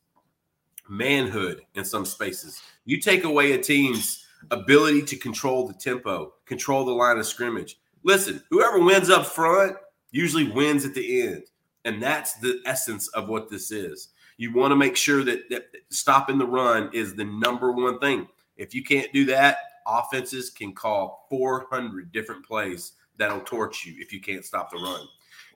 manhood 0.88 1.62
in 1.74 1.84
some 1.84 2.04
spaces. 2.04 2.60
You 2.84 3.00
take 3.00 3.24
away 3.24 3.52
a 3.52 3.58
team's 3.58 4.26
ability 4.50 5.02
to 5.02 5.16
control 5.16 5.66
the 5.66 5.74
tempo, 5.74 6.34
control 6.44 6.84
the 6.84 6.92
line 6.92 7.18
of 7.18 7.26
scrimmage. 7.26 7.78
Listen, 8.04 8.42
whoever 8.50 8.80
wins 8.80 9.10
up 9.10 9.26
front 9.26 9.76
usually 10.10 10.50
wins 10.50 10.84
at 10.84 10.94
the 10.94 11.22
end. 11.22 11.44
And 11.84 12.02
that's 12.02 12.34
the 12.34 12.60
essence 12.66 13.08
of 13.08 13.28
what 13.28 13.48
this 13.48 13.72
is. 13.72 14.08
You 14.36 14.52
want 14.52 14.70
to 14.72 14.76
make 14.76 14.96
sure 14.96 15.24
that, 15.24 15.48
that 15.50 15.66
stopping 15.90 16.38
the 16.38 16.46
run 16.46 16.90
is 16.92 17.14
the 17.14 17.24
number 17.24 17.72
one 17.72 17.98
thing. 17.98 18.28
If 18.56 18.74
you 18.74 18.84
can't 18.84 19.12
do 19.12 19.24
that, 19.26 19.58
offenses 19.86 20.50
can 20.50 20.74
call 20.74 21.26
400 21.28 22.12
different 22.12 22.44
plays 22.46 22.92
that'll 23.16 23.40
torch 23.40 23.84
you 23.84 23.94
if 23.98 24.12
you 24.12 24.20
can't 24.20 24.44
stop 24.44 24.70
the 24.70 24.78
run. 24.78 25.06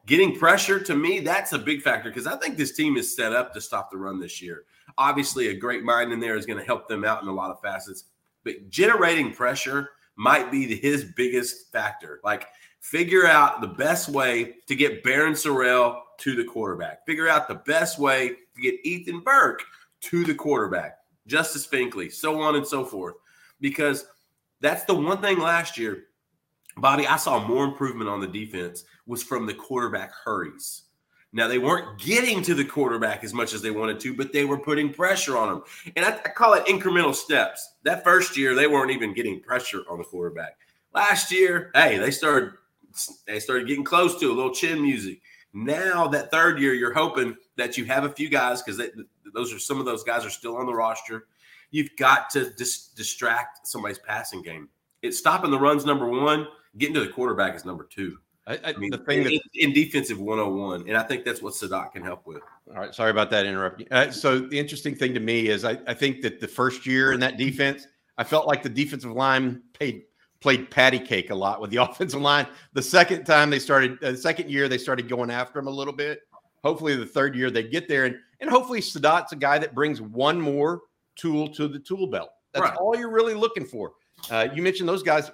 Getting 0.06 0.38
pressure 0.38 0.78
to 0.80 0.94
me, 0.94 1.18
that's 1.20 1.52
a 1.52 1.58
big 1.58 1.82
factor 1.82 2.10
because 2.10 2.26
I 2.26 2.36
think 2.36 2.56
this 2.56 2.76
team 2.76 2.96
is 2.96 3.14
set 3.14 3.32
up 3.32 3.52
to 3.54 3.60
stop 3.60 3.90
the 3.90 3.96
run 3.96 4.20
this 4.20 4.40
year. 4.40 4.64
Obviously, 4.98 5.48
a 5.48 5.54
great 5.54 5.82
mind 5.82 6.12
in 6.12 6.20
there 6.20 6.36
is 6.36 6.46
going 6.46 6.58
to 6.58 6.64
help 6.64 6.88
them 6.88 7.04
out 7.04 7.22
in 7.22 7.28
a 7.28 7.32
lot 7.32 7.50
of 7.50 7.60
facets, 7.60 8.04
but 8.44 8.70
generating 8.70 9.32
pressure 9.32 9.90
might 10.16 10.50
be 10.50 10.74
his 10.76 11.04
biggest 11.04 11.70
factor. 11.72 12.20
Like, 12.24 12.48
figure 12.80 13.26
out 13.26 13.60
the 13.60 13.66
best 13.68 14.08
way 14.08 14.56
to 14.66 14.74
get 14.74 15.04
Barryn 15.04 15.32
Sorrell 15.32 16.00
to 16.18 16.34
the 16.34 16.44
quarterback. 16.44 17.04
Figure 17.06 17.28
out 17.28 17.48
the 17.48 17.56
best 17.66 17.98
way 17.98 18.28
to 18.28 18.62
get 18.62 18.74
Ethan 18.84 19.20
Burke 19.20 19.62
to 20.02 20.24
the 20.24 20.34
quarterback, 20.34 20.98
Justice 21.26 21.66
Finkley, 21.66 22.12
so 22.12 22.40
on 22.40 22.56
and 22.56 22.66
so 22.66 22.84
forth. 22.84 23.14
Because 23.60 24.06
that's 24.60 24.84
the 24.84 24.94
one 24.94 25.20
thing 25.20 25.38
last 25.38 25.78
year, 25.78 26.04
Bobby, 26.78 27.06
I 27.06 27.16
saw 27.16 27.46
more 27.46 27.64
improvement 27.64 28.10
on 28.10 28.20
the 28.20 28.26
defense 28.26 28.84
was 29.06 29.22
from 29.22 29.46
the 29.46 29.54
quarterback 29.54 30.12
hurries. 30.12 30.82
Now 31.36 31.48
they 31.48 31.58
weren't 31.58 31.98
getting 31.98 32.40
to 32.44 32.54
the 32.54 32.64
quarterback 32.64 33.22
as 33.22 33.34
much 33.34 33.52
as 33.52 33.60
they 33.60 33.70
wanted 33.70 34.00
to, 34.00 34.14
but 34.14 34.32
they 34.32 34.46
were 34.46 34.56
putting 34.56 34.90
pressure 34.90 35.36
on 35.36 35.56
him. 35.56 35.62
And 35.94 36.02
I, 36.02 36.12
I, 36.12 36.30
call 36.30 36.54
it 36.54 36.64
incremental 36.64 37.14
steps. 37.14 37.74
That 37.82 38.02
first 38.02 38.38
year, 38.38 38.54
they 38.54 38.66
weren't 38.66 38.90
even 38.90 39.12
getting 39.12 39.40
pressure 39.40 39.82
on 39.90 39.98
the 39.98 40.04
quarterback. 40.04 40.56
Last 40.94 41.30
year, 41.30 41.70
hey, 41.74 41.98
they 41.98 42.10
started 42.10 42.54
they 43.26 43.38
started 43.38 43.68
getting 43.68 43.84
close 43.84 44.18
to 44.18 44.32
a 44.32 44.34
little 44.34 44.54
chin 44.54 44.80
music. 44.80 45.20
Now 45.52 46.08
that 46.08 46.30
third 46.30 46.58
year, 46.58 46.72
you're 46.72 46.94
hoping 46.94 47.36
that 47.56 47.76
you 47.76 47.84
have 47.84 48.04
a 48.04 48.10
few 48.10 48.30
guys 48.30 48.62
because 48.62 48.80
those 49.34 49.52
are 49.52 49.58
some 49.58 49.78
of 49.78 49.84
those 49.84 50.04
guys 50.04 50.24
are 50.24 50.30
still 50.30 50.56
on 50.56 50.64
the 50.64 50.74
roster. 50.74 51.26
You've 51.70 51.94
got 51.98 52.30
to 52.30 52.48
dis- 52.56 52.88
distract 52.96 53.66
somebody's 53.66 53.98
passing 53.98 54.40
game. 54.40 54.70
It's 55.02 55.18
stopping 55.18 55.50
the 55.50 55.60
runs 55.60 55.84
number 55.84 56.08
one. 56.08 56.46
Getting 56.78 56.94
to 56.94 57.00
the 57.00 57.12
quarterback 57.12 57.54
is 57.54 57.66
number 57.66 57.84
two. 57.84 58.16
I, 58.46 58.60
I, 58.64 58.72
mean, 58.74 58.90
the 58.90 58.98
thing 58.98 59.24
that, 59.24 59.40
in, 59.54 59.72
defensive 59.72 60.20
101, 60.20 60.88
and 60.88 60.96
I 60.96 61.02
think 61.02 61.24
that's 61.24 61.42
what 61.42 61.54
Saadat 61.54 61.92
can 61.92 62.02
help 62.02 62.26
with. 62.26 62.42
All 62.68 62.76
right, 62.76 62.94
sorry 62.94 63.10
about 63.10 63.28
that 63.30 63.44
interrupting. 63.44 63.88
Uh, 63.90 64.12
so 64.12 64.38
the 64.38 64.58
interesting 64.58 64.94
thing 64.94 65.14
to 65.14 65.20
me 65.20 65.48
is 65.48 65.64
I, 65.64 65.78
I 65.88 65.94
think 65.94 66.22
that 66.22 66.38
the 66.40 66.46
first 66.46 66.86
year 66.86 67.12
in 67.12 67.18
that 67.20 67.38
defense, 67.38 67.88
I 68.18 68.24
felt 68.24 68.46
like 68.46 68.62
the 68.62 68.68
defensive 68.68 69.10
line 69.10 69.62
paid 69.72 70.04
played 70.40 70.70
patty 70.70 70.98
cake 70.98 71.30
a 71.30 71.34
lot 71.34 71.60
with 71.60 71.70
the 71.70 71.76
offensive 71.82 72.20
line. 72.20 72.46
The 72.72 72.82
second 72.82 73.24
time 73.24 73.50
they 73.50 73.58
started, 73.58 74.02
uh, 74.04 74.12
the 74.12 74.16
second 74.16 74.48
year 74.48 74.68
they 74.68 74.78
started 74.78 75.08
going 75.08 75.30
after 75.30 75.58
him 75.58 75.66
a 75.66 75.70
little 75.70 75.94
bit. 75.94 76.20
Hopefully, 76.62 76.94
the 76.94 77.06
third 77.06 77.34
year 77.34 77.50
they 77.50 77.64
get 77.64 77.88
there, 77.88 78.04
and 78.04 78.16
and 78.40 78.48
hopefully 78.48 78.80
Saadat's 78.80 79.32
a 79.32 79.36
guy 79.36 79.58
that 79.58 79.74
brings 79.74 80.00
one 80.00 80.40
more 80.40 80.82
tool 81.16 81.48
to 81.54 81.66
the 81.66 81.80
tool 81.80 82.06
belt. 82.06 82.30
That's 82.52 82.68
right. 82.68 82.76
all 82.76 82.96
you're 82.96 83.10
really 83.10 83.34
looking 83.34 83.64
for. 83.64 83.92
Uh, 84.30 84.48
you 84.54 84.62
mentioned 84.62 84.88
those 84.88 85.02
guys. 85.02 85.32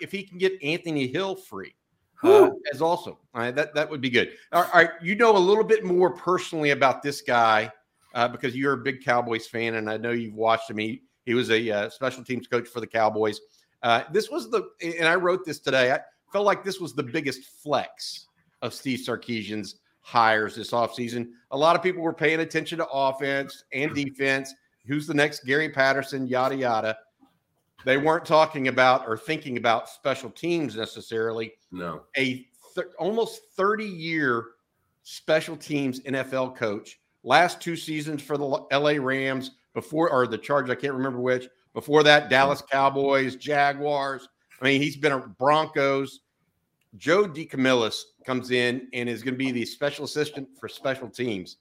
If 0.00 0.12
he 0.12 0.22
can 0.22 0.38
get 0.38 0.52
Anthony 0.62 1.08
Hill 1.08 1.36
free, 1.36 1.74
uh, 2.24 2.50
as 2.72 2.82
also. 2.82 3.18
that 3.34 3.74
that 3.74 3.88
would 3.88 4.00
be 4.00 4.10
good. 4.10 4.32
All 4.52 4.66
right, 4.74 4.90
you 5.02 5.14
know 5.14 5.36
a 5.36 5.38
little 5.38 5.64
bit 5.64 5.84
more 5.84 6.10
personally 6.14 6.70
about 6.70 7.02
this 7.02 7.20
guy 7.20 7.70
uh, 8.14 8.28
because 8.28 8.56
you're 8.56 8.74
a 8.74 8.78
big 8.78 9.04
Cowboys 9.04 9.46
fan, 9.46 9.74
and 9.74 9.90
I 9.90 9.96
know 9.96 10.12
you've 10.12 10.34
watched 10.34 10.70
him. 10.70 10.78
He 10.78 11.02
he 11.24 11.34
was 11.34 11.50
a 11.50 11.70
uh, 11.70 11.90
special 11.90 12.24
teams 12.24 12.46
coach 12.46 12.68
for 12.68 12.80
the 12.80 12.86
Cowboys. 12.86 13.40
Uh, 13.82 14.04
this 14.12 14.30
was 14.30 14.50
the, 14.50 14.68
and 14.82 15.06
I 15.06 15.14
wrote 15.14 15.44
this 15.44 15.58
today. 15.58 15.92
I 15.92 16.00
felt 16.32 16.46
like 16.46 16.64
this 16.64 16.80
was 16.80 16.94
the 16.94 17.02
biggest 17.02 17.44
flex 17.62 18.26
of 18.62 18.72
Steve 18.72 19.00
Sarkisian's 19.00 19.76
hires 20.00 20.54
this 20.54 20.70
offseason. 20.70 21.28
A 21.50 21.56
lot 21.56 21.76
of 21.76 21.82
people 21.82 22.02
were 22.02 22.14
paying 22.14 22.40
attention 22.40 22.78
to 22.78 22.88
offense 22.88 23.64
and 23.72 23.94
defense. 23.94 24.54
Who's 24.86 25.06
the 25.06 25.14
next 25.14 25.44
Gary 25.44 25.70
Patterson? 25.70 26.26
Yada 26.26 26.56
yada. 26.56 26.96
They 27.84 27.98
weren't 27.98 28.24
talking 28.24 28.68
about 28.68 29.06
or 29.06 29.16
thinking 29.16 29.56
about 29.56 29.88
special 29.88 30.30
teams 30.30 30.76
necessarily. 30.76 31.52
No. 31.70 32.02
A 32.16 32.46
th- 32.74 32.88
almost 32.98 33.42
30 33.56 33.84
year 33.84 34.46
special 35.02 35.56
teams 35.56 36.00
NFL 36.00 36.56
coach. 36.56 36.98
Last 37.22 37.60
two 37.60 37.76
seasons 37.76 38.22
for 38.22 38.36
the 38.36 38.44
LA 38.44 39.02
Rams, 39.02 39.52
before 39.74 40.10
or 40.10 40.26
the 40.26 40.38
Charge, 40.38 40.70
I 40.70 40.74
can't 40.74 40.94
remember 40.94 41.20
which. 41.20 41.48
Before 41.72 42.02
that, 42.02 42.30
Dallas 42.30 42.62
mm. 42.62 42.70
Cowboys, 42.70 43.36
Jaguars. 43.36 44.28
I 44.60 44.64
mean, 44.64 44.80
he's 44.80 44.96
been 44.96 45.12
a 45.12 45.18
Broncos. 45.18 46.20
Joe 46.96 47.24
DeCamillis 47.24 48.02
comes 48.24 48.50
in 48.50 48.88
and 48.92 49.08
is 49.08 49.22
going 49.22 49.34
to 49.34 49.38
be 49.38 49.50
the 49.50 49.64
special 49.64 50.04
assistant 50.04 50.48
for 50.58 50.68
special 50.68 51.08
teams. 51.08 51.56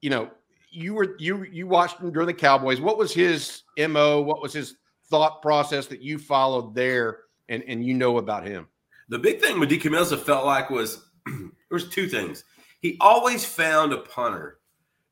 You 0.00 0.10
know, 0.10 0.30
you 0.70 0.94
were 0.94 1.16
you 1.18 1.44
you 1.44 1.66
watched 1.66 2.00
him 2.00 2.12
during 2.12 2.26
the 2.26 2.34
Cowboys. 2.34 2.80
What 2.80 2.98
was 2.98 3.12
his 3.12 3.62
mo? 3.78 4.20
What 4.20 4.42
was 4.42 4.52
his 4.52 4.76
thought 5.10 5.42
process 5.42 5.86
that 5.88 6.00
you 6.00 6.18
followed 6.18 6.74
there, 6.74 7.20
and 7.48 7.62
and 7.66 7.84
you 7.84 7.94
know 7.94 8.18
about 8.18 8.46
him? 8.46 8.66
The 9.08 9.18
big 9.18 9.40
thing 9.40 9.58
with 9.58 9.70
DeCamillis 9.70 10.18
felt 10.22 10.46
like 10.46 10.70
was 10.70 11.04
there 11.26 11.50
was 11.70 11.88
two 11.88 12.08
things. 12.08 12.44
He 12.80 12.96
always 13.00 13.44
found 13.44 13.92
a 13.92 13.98
punter 13.98 14.58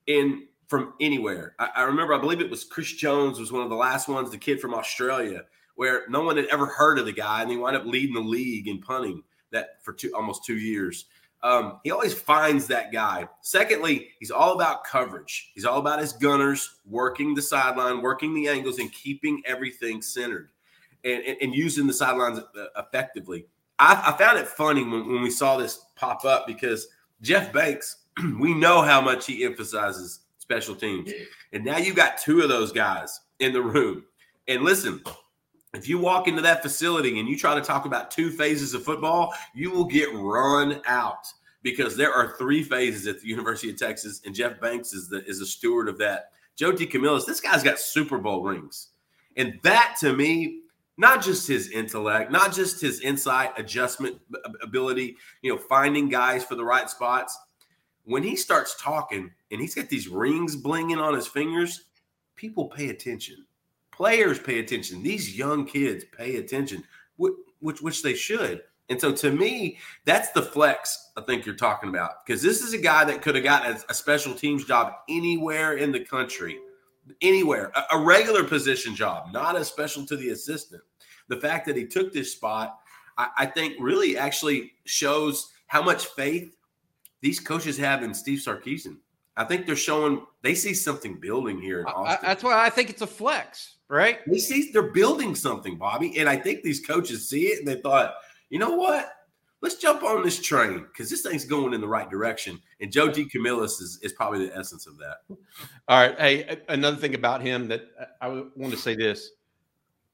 in 0.07 0.47
from 0.69 0.95
anywhere. 1.01 1.55
I, 1.59 1.69
I, 1.77 1.83
remember, 1.83 2.15
I 2.15 2.19
believe 2.19 2.41
it 2.41 2.51
was 2.51 2.65
Chris 2.65 2.93
Jones 2.93 3.41
was 3.41 3.51
one 3.51 3.63
of 3.63 3.71
the 3.71 3.77
last 3.77 4.09
ones, 4.09 4.31
the 4.31 4.39
kid 4.39 4.61
from 4.61 4.75
Australia, 4.75 5.43
where 5.75 6.03
no 6.09 6.23
one 6.23 6.37
had 6.37 6.47
ever 6.47 6.67
heard 6.67 6.99
of 6.99 7.07
the 7.07 7.13
guy, 7.13 7.43
and 7.43 7.51
he 7.51 7.57
wound 7.57 7.77
up 7.77 7.87
leading 7.87 8.15
the 8.15 8.21
league 8.21 8.69
in 8.69 8.81
punting 8.81 9.23
that 9.51 9.83
for 9.83 9.93
two, 9.93 10.13
almost 10.15 10.45
two 10.45 10.57
years. 10.57 11.07
Um, 11.43 11.81
he 11.85 11.91
always 11.91 12.15
finds 12.15 12.67
that 12.67 12.93
guy. 12.93 13.29
Secondly, 13.43 14.09
he's 14.19 14.31
all 14.31 14.55
about 14.55 14.85
coverage. 14.85 15.53
He's 15.55 15.65
all 15.65 15.79
about 15.79 16.01
his 16.01 16.13
gunners 16.13 16.77
working 16.85 17.35
the 17.35 17.43
sideline, 17.43 18.03
working 18.03 18.35
the 18.35 18.49
angles, 18.49 18.79
and 18.79 18.93
keeping 18.93 19.43
everything 19.47 20.03
centered 20.03 20.51
and, 21.05 21.23
and, 21.25 21.37
and 21.41 21.55
using 21.55 21.87
the 21.87 21.93
sidelines 21.93 22.39
uh, 22.39 22.67
effectively. 22.77 23.47
I, 23.79 24.03
I 24.07 24.19
found 24.19 24.39
it 24.39 24.49
funny 24.49 24.83
when, 24.83 25.07
when 25.07 25.23
we 25.23 25.31
saw 25.31 25.57
this 25.57 25.85
pop 25.95 26.25
up 26.25 26.47
because 26.47 26.89
Jeff 27.23 27.53
Banks, 27.53 27.99
we 28.39 28.53
know 28.53 28.83
how 28.83 29.01
much 29.01 29.27
he 29.27 29.45
emphasizes 29.45 30.21
special 30.39 30.75
teams. 30.75 31.13
And 31.53 31.65
now 31.65 31.77
you've 31.77 31.97
got 31.97 32.19
two 32.19 32.41
of 32.41 32.49
those 32.49 32.73
guys 32.73 33.21
in 33.39 33.53
the 33.53 33.63
room. 33.63 34.05
And 34.49 34.63
listen, 34.63 35.03
if 35.75 35.89
you 35.89 35.99
walk 35.99 36.29
into 36.29 36.43
that 36.43 36.63
facility 36.63 37.21
and 37.21 37.29
you 37.29 37.37
try 37.37 37.55
to 37.55 37.61
talk 37.61 37.85
about 37.85 38.11
two 38.11 38.31
phases 38.31 38.75
of 38.75 38.85
football, 38.85 39.35
you 39.55 39.71
will 39.71 39.85
get 39.85 40.09
run 40.15 40.81
out 40.87 41.27
because 41.63 41.97
there 41.97 42.13
are 42.13 42.37
three 42.39 42.63
phases 42.63 43.07
at 43.07 43.21
the 43.21 43.29
University 43.29 43.71
of 43.71 43.77
Texas, 43.77 44.23
and 44.25 44.35
Jeff 44.35 44.61
Banks 44.61 44.93
is 44.93 45.09
the 45.09 45.25
is 45.27 45.41
a 45.41 45.47
steward 45.47 45.89
of 45.89 45.99
that. 45.99 46.31
Joe 46.57 46.73
DeCamillis, 46.73 47.27
this 47.27 47.41
guy's 47.41 47.63
got 47.63 47.79
Super 47.79 48.19
Bowl 48.19 48.43
rings, 48.43 48.89
and 49.37 49.59
that 49.63 49.97
to 50.01 50.15
me, 50.15 50.61
not 50.97 51.23
just 51.23 51.47
his 51.47 51.71
intellect, 51.71 52.31
not 52.31 52.53
just 52.53 52.81
his 52.81 53.01
insight, 53.01 53.51
adjustment 53.59 54.19
ability, 54.63 55.17
you 55.43 55.53
know, 55.53 55.59
finding 55.59 56.09
guys 56.09 56.45
for 56.45 56.55
the 56.55 56.65
right 56.65 56.89
spots. 56.89 57.39
When 58.05 58.23
he 58.23 58.37
starts 58.37 58.75
talking, 58.81 59.31
and 59.51 59.61
he's 59.61 59.75
got 59.75 59.91
these 59.91 60.09
rings 60.09 60.57
blinging 60.57 60.97
on 60.97 61.15
his 61.15 61.27
fingers, 61.27 61.85
people 62.37 62.67
pay 62.67 62.89
attention. 62.89 63.45
Players 63.99 64.39
pay 64.39 64.61
attention. 64.61 65.03
These 65.03 65.37
young 65.37 65.67
kids 65.67 66.05
pay 66.17 66.37
attention, 66.37 66.85
which, 67.17 67.83
which, 67.83 68.01
they 68.05 68.15
should. 68.15 68.63
And 68.89 69.01
so 69.01 69.11
to 69.11 69.33
me, 69.33 69.79
that's 70.05 70.31
the 70.31 70.41
flex 70.41 71.11
I 71.17 71.23
think 71.23 71.45
you're 71.45 71.57
talking 71.57 71.89
about 71.89 72.25
because 72.25 72.41
this 72.41 72.63
is 72.63 72.73
a 72.75 72.79
guy 72.79 73.05
that 73.07 73.23
could 73.23 73.35
have 73.35 73.43
gotten 73.43 73.77
a, 73.89 73.93
special 73.93 74.35
teams 74.35 74.65
job 74.65 74.93
anywhere 75.09 75.79
in 75.79 75.91
the 75.91 75.99
country, 75.99 76.59
anywhere, 77.23 77.73
a, 77.75 77.97
a 77.97 77.99
regular 77.99 78.45
position 78.45 78.95
job, 78.95 79.33
not 79.33 79.57
a 79.57 79.65
special 79.65 80.07
to 80.07 80.17
the 80.17 80.29
assistant. 80.29 80.83
The 81.27 81.41
fact 81.41 81.67
that 81.67 81.77
he 81.77 81.85
took 81.85 82.13
this 82.13 82.31
spot, 82.31 82.79
I, 83.17 83.31
I 83.37 83.47
think, 83.47 83.75
really 83.81 84.17
actually 84.17 84.75
shows 84.85 85.51
how 85.67 85.83
much 85.83 86.07
faith 86.07 86.57
these 87.21 87.41
coaches 87.41 87.77
have 87.79 88.05
in 88.05 88.15
Steve 88.15 88.39
Sarkisian. 88.39 88.99
I 89.39 89.45
think 89.45 89.67
they're 89.67 89.77
showing 89.77 90.27
they 90.43 90.55
see 90.55 90.75
something 90.75 91.21
building 91.21 91.61
here 91.61 91.81
in 91.81 91.87
Austin. 91.87 92.19
I, 92.23 92.27
that's 92.27 92.43
why 92.43 92.67
I 92.67 92.71
think 92.71 92.91
it's 92.91 93.03
a 93.03 93.07
flex, 93.07 93.77
right? 93.89 94.19
They 94.27 94.39
see 94.39 94.71
they're 94.73 94.91
building 94.91 95.37
something, 95.37 95.79
Bobby, 95.79 96.19
and 96.19 96.29
I 96.29 96.37
think 96.37 96.63
these 96.63 96.85
coaches 96.85 97.29
see 97.29 97.47
it 97.47 97.61
and 97.61 97.69
they 97.69 97.81
thought, 97.81 98.15
you 98.51 98.59
know 98.59 98.75
what? 98.75 99.13
Let's 99.61 99.77
jump 99.77 100.03
on 100.03 100.25
this 100.25 100.41
train 100.43 100.87
because 100.89 101.09
this 101.09 101.23
thing's 101.23 101.45
going 101.45 101.73
in 101.73 101.81
the 101.81 101.89
right 101.89 102.11
direction. 102.11 102.61
And 102.81 102.93
Joe 102.93 103.09
DeCamillis 103.09 103.81
is, 103.81 103.99
is 104.03 104.13
probably 104.13 104.47
the 104.47 104.57
essence 104.57 104.87
of 104.87 104.99
that. 104.99 105.19
All 105.89 106.01
right. 106.01 106.19
Hey, 106.19 106.61
another 106.69 106.97
thing 106.97 107.15
about 107.15 107.41
him 107.41 107.69
that 107.69 107.83
I 108.21 108.29
want 108.29 108.73
to 108.73 108.77
say 108.77 108.95
this 108.95 109.31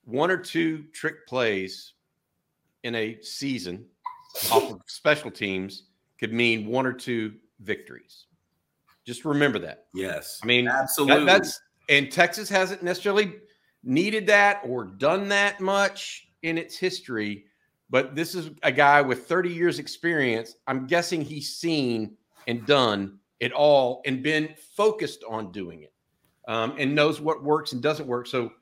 one 0.04 0.31
or 0.31 0.37
two 0.37 0.85
trick 0.93 1.26
plays 1.26 1.95
in 2.83 2.95
a 2.95 3.19
season 3.23 3.87
off 4.50 4.71
of 4.71 4.81
special 4.87 5.31
teams 5.31 5.85
could 6.19 6.33
mean 6.33 6.66
one 6.66 6.87
or 6.87 6.93
two 6.93 7.35
victories. 7.61 8.26
Just 9.05 9.25
remember 9.25 9.59
that. 9.61 9.87
Yes. 9.95 10.41
I 10.43 10.47
mean, 10.47 10.69
absolutely. 10.69 11.25
That, 11.25 11.43
that's 11.43 11.61
and 11.89 12.11
Texas 12.11 12.49
hasn't 12.49 12.83
necessarily 12.83 13.35
needed 13.83 14.27
that 14.27 14.63
or 14.65 14.85
done 14.85 15.29
that 15.29 15.61
much 15.61 16.29
in 16.43 16.57
its 16.59 16.77
history, 16.77 17.45
but 17.91 18.15
this 18.15 18.35
is 18.35 18.51
a 18.63 18.73
guy 18.73 19.03
with 19.03 19.27
30 19.27 19.51
years 19.51 19.79
experience. 19.79 20.57
I'm 20.67 20.87
guessing 20.87 21.23
he's 21.23 21.57
seen 21.57 22.17
and 22.47 22.65
done 22.67 23.19
it 23.41 23.53
all 23.53 24.01
and 24.07 24.23
been 24.23 24.55
focused 24.75 25.25
on 25.29 25.53
doing 25.53 25.83
it 25.83 25.93
um, 26.49 26.75
and 26.79 26.95
knows 26.95 27.21
what 27.21 27.43
works 27.43 27.73
and 27.73 27.83
doesn't 27.83 28.07
work. 28.07 28.27
So 28.27 28.53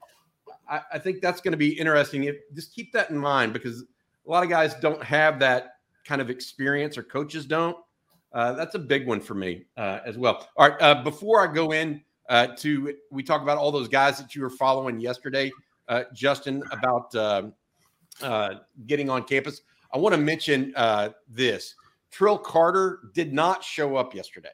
I, 0.68 0.80
I 0.94 0.98
think 0.98 1.20
that's 1.20 1.40
going 1.40 1.52
to 1.52 1.58
be 1.58 1.78
interesting. 1.78 2.24
If, 2.24 2.36
just 2.54 2.74
keep 2.74 2.92
that 2.92 3.10
in 3.10 3.18
mind 3.18 3.52
because 3.52 3.82
a 3.82 4.30
lot 4.30 4.42
of 4.42 4.50
guys 4.50 4.74
don't 4.74 5.02
have 5.02 5.38
that 5.40 5.74
kind 6.04 6.20
of 6.20 6.30
experience 6.30 6.98
or 6.98 7.02
coaches 7.02 7.46
don't. 7.46 7.76
Uh, 8.32 8.52
that's 8.54 8.74
a 8.74 8.78
big 8.78 9.06
one 9.06 9.20
for 9.20 9.34
me 9.34 9.64
uh, 9.76 10.00
as 10.06 10.16
well. 10.16 10.48
All 10.56 10.68
right, 10.68 10.80
uh, 10.80 11.02
before 11.02 11.46
I 11.46 11.52
go 11.52 11.72
in 11.72 12.02
uh, 12.28 12.48
to, 12.58 12.94
we 13.10 13.22
talk 13.22 13.42
about 13.42 13.58
all 13.58 13.70
those 13.70 13.88
guys 13.88 14.18
that 14.18 14.34
you 14.34 14.42
were 14.42 14.50
following 14.50 15.00
yesterday, 15.00 15.50
uh, 15.88 16.04
Justin, 16.14 16.62
about 16.70 17.14
um, 17.14 17.52
uh, 18.22 18.54
getting 18.86 19.10
on 19.10 19.24
campus. 19.24 19.62
I 19.92 19.98
want 19.98 20.14
to 20.14 20.20
mention 20.20 20.72
this: 21.28 21.74
Trill 22.10 22.38
Carter 22.38 23.00
did 23.12 23.32
not 23.32 23.62
show 23.62 23.96
up 23.96 24.14
yesterday. 24.14 24.52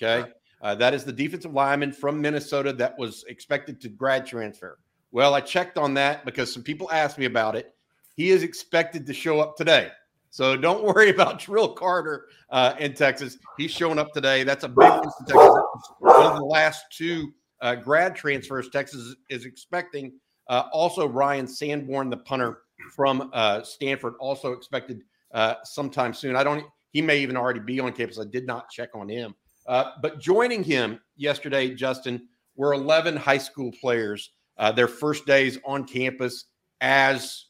Okay, 0.00 0.30
that 0.62 0.94
is 0.94 1.04
the 1.04 1.12
defensive 1.12 1.52
lineman 1.52 1.92
from 1.92 2.20
Minnesota 2.20 2.72
that 2.74 2.98
was 2.98 3.24
expected 3.28 3.80
to 3.82 3.88
grad 3.88 4.26
transfer. 4.26 4.78
Well, 5.10 5.34
I 5.34 5.40
checked 5.40 5.76
on 5.76 5.94
that 5.94 6.24
because 6.24 6.52
some 6.52 6.62
people 6.62 6.90
asked 6.92 7.18
me 7.18 7.26
about 7.26 7.56
it. 7.56 7.74
He 8.16 8.30
is 8.30 8.42
expected 8.42 9.06
to 9.06 9.14
show 9.14 9.40
up 9.40 9.56
today. 9.56 9.90
So 10.30 10.56
don't 10.56 10.84
worry 10.84 11.10
about 11.14 11.38
Trill 11.38 11.68
Carter 11.68 12.26
uh, 12.50 12.74
in 12.78 12.94
Texas. 12.94 13.38
He's 13.56 13.70
showing 13.70 13.98
up 13.98 14.12
today. 14.12 14.44
That's 14.44 14.64
a 14.64 14.68
big 14.68 14.90
news 14.90 15.14
in 15.20 15.26
Texas. 15.26 15.62
One 15.98 16.26
of 16.26 16.36
the 16.36 16.44
last 16.44 16.84
two 16.90 17.32
uh, 17.60 17.74
grad 17.74 18.14
transfers 18.14 18.68
Texas 18.70 19.14
is 19.30 19.44
expecting. 19.44 20.12
Uh, 20.48 20.64
also, 20.72 21.06
Ryan 21.06 21.46
Sanborn, 21.46 22.10
the 22.10 22.16
punter 22.16 22.60
from 22.94 23.30
uh, 23.32 23.62
Stanford, 23.62 24.14
also 24.20 24.52
expected 24.52 25.02
uh, 25.34 25.54
sometime 25.64 26.14
soon. 26.14 26.36
I 26.36 26.44
don't. 26.44 26.64
He 26.92 27.02
may 27.02 27.18
even 27.18 27.36
already 27.36 27.60
be 27.60 27.80
on 27.80 27.92
campus. 27.92 28.18
I 28.18 28.24
did 28.24 28.46
not 28.46 28.70
check 28.70 28.90
on 28.94 29.08
him. 29.08 29.34
Uh, 29.66 29.92
but 30.00 30.18
joining 30.18 30.64
him 30.64 30.98
yesterday, 31.16 31.74
Justin, 31.74 32.26
were 32.56 32.72
11 32.72 33.14
high 33.14 33.36
school 33.38 33.70
players. 33.78 34.30
their 34.74 34.88
first 34.88 35.26
days 35.26 35.58
on 35.66 35.84
campus 35.84 36.46
as 36.80 37.46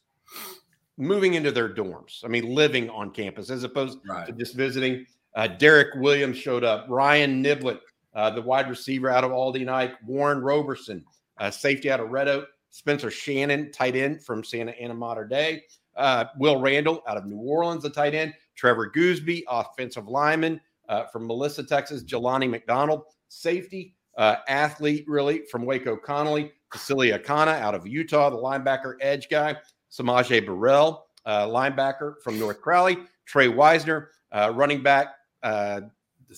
moving 0.99 1.35
into 1.35 1.51
their 1.51 1.69
dorms. 1.69 2.25
I 2.25 2.29
mean, 2.29 2.55
living 2.55 2.91
on 2.91 3.11
campus 3.11 3.51
as 3.51 3.65
opposed 3.65 3.99
right. 4.07 4.27
to 4.27 4.33
just 4.33 4.55
visiting. 4.55 5.07
Uh, 5.35 5.47
Derek 5.47 5.95
Williams 5.97 6.37
showed 6.37 6.65
up. 6.65 6.87
Ryan 6.89 7.43
Niblett, 7.43 7.79
uh, 8.15 8.31
the 8.31 8.43
wide 8.43 8.69
receiver 8.69 9.09
out 9.09 9.25
of 9.25 9.31
Aldine 9.31 9.69
Ike. 9.69 9.95
Warren 10.05 10.41
Roberson, 10.41 11.05
uh, 11.39 11.51
safety 11.51 11.91
out 11.91 12.01
of 12.01 12.11
Red 12.11 12.29
Oak. 12.29 12.49
Spencer 12.71 13.11
Shannon, 13.11 13.73
tight 13.73 13.97
end 13.97 14.23
from 14.23 14.45
Santa 14.45 14.73
Ana 14.73 14.95
Mater 14.95 15.25
Dei. 15.25 15.63
Uh, 15.97 16.27
Will 16.39 16.61
Randall 16.61 17.03
out 17.09 17.17
of 17.17 17.27
New 17.27 17.39
Orleans, 17.39 17.85
a 17.85 17.91
tight 17.91 18.15
end. 18.15 18.35
Trevor 18.57 18.91
Goosby, 18.91 19.45
offensive 19.49 20.09
lineman 20.09 20.61
uh, 20.89 21.05
from 21.07 21.27
Melissa, 21.27 21.63
Texas. 21.63 22.03
Jelani 22.03 22.51
McDonald, 22.51 23.05
safety. 23.29 23.95
Uh, 24.17 24.37
athlete, 24.49 25.05
really, 25.07 25.43
from 25.51 25.65
Waco 25.65 25.97
Connally. 25.97 26.51
Tausili 26.75 27.17
Akana 27.17 27.61
out 27.61 27.75
of 27.75 27.87
Utah, 27.87 28.31
the 28.31 28.37
linebacker 28.37 28.97
edge 29.01 29.29
guy. 29.29 29.57
S'Maje 29.91 30.45
Burrell, 30.45 31.07
uh, 31.25 31.47
linebacker 31.47 32.15
from 32.23 32.39
North 32.39 32.61
Crowley, 32.61 32.99
Trey 33.27 33.49
Wisner, 33.49 34.11
uh, 34.33 34.53
running 34.55 34.83
back, 34.83 35.09
uh, 35.43 35.81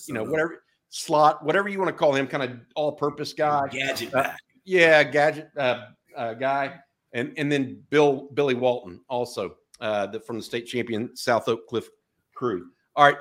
you 0.05 0.13
know, 0.13 0.23
whatever 0.23 0.63
slot, 0.89 1.43
whatever 1.43 1.69
you 1.69 1.79
want 1.79 1.89
to 1.89 1.95
call 1.95 2.13
him, 2.13 2.27
kind 2.27 2.43
of 2.43 2.59
all-purpose 2.75 3.33
guy, 3.33 3.67
gadget 3.69 4.13
uh, 4.13 4.31
yeah, 4.65 5.03
gadget 5.03 5.49
uh, 5.57 5.87
uh, 6.15 6.33
guy, 6.33 6.79
and 7.13 7.33
and 7.37 7.51
then 7.51 7.81
Bill 7.89 8.29
Billy 8.33 8.53
Walton 8.53 9.01
also 9.09 9.55
uh, 9.79 10.07
the, 10.07 10.19
from 10.19 10.37
the 10.37 10.43
state 10.43 10.65
champion 10.67 11.15
South 11.15 11.47
Oak 11.47 11.67
Cliff 11.67 11.89
crew. 12.33 12.69
All 12.95 13.05
right, 13.05 13.17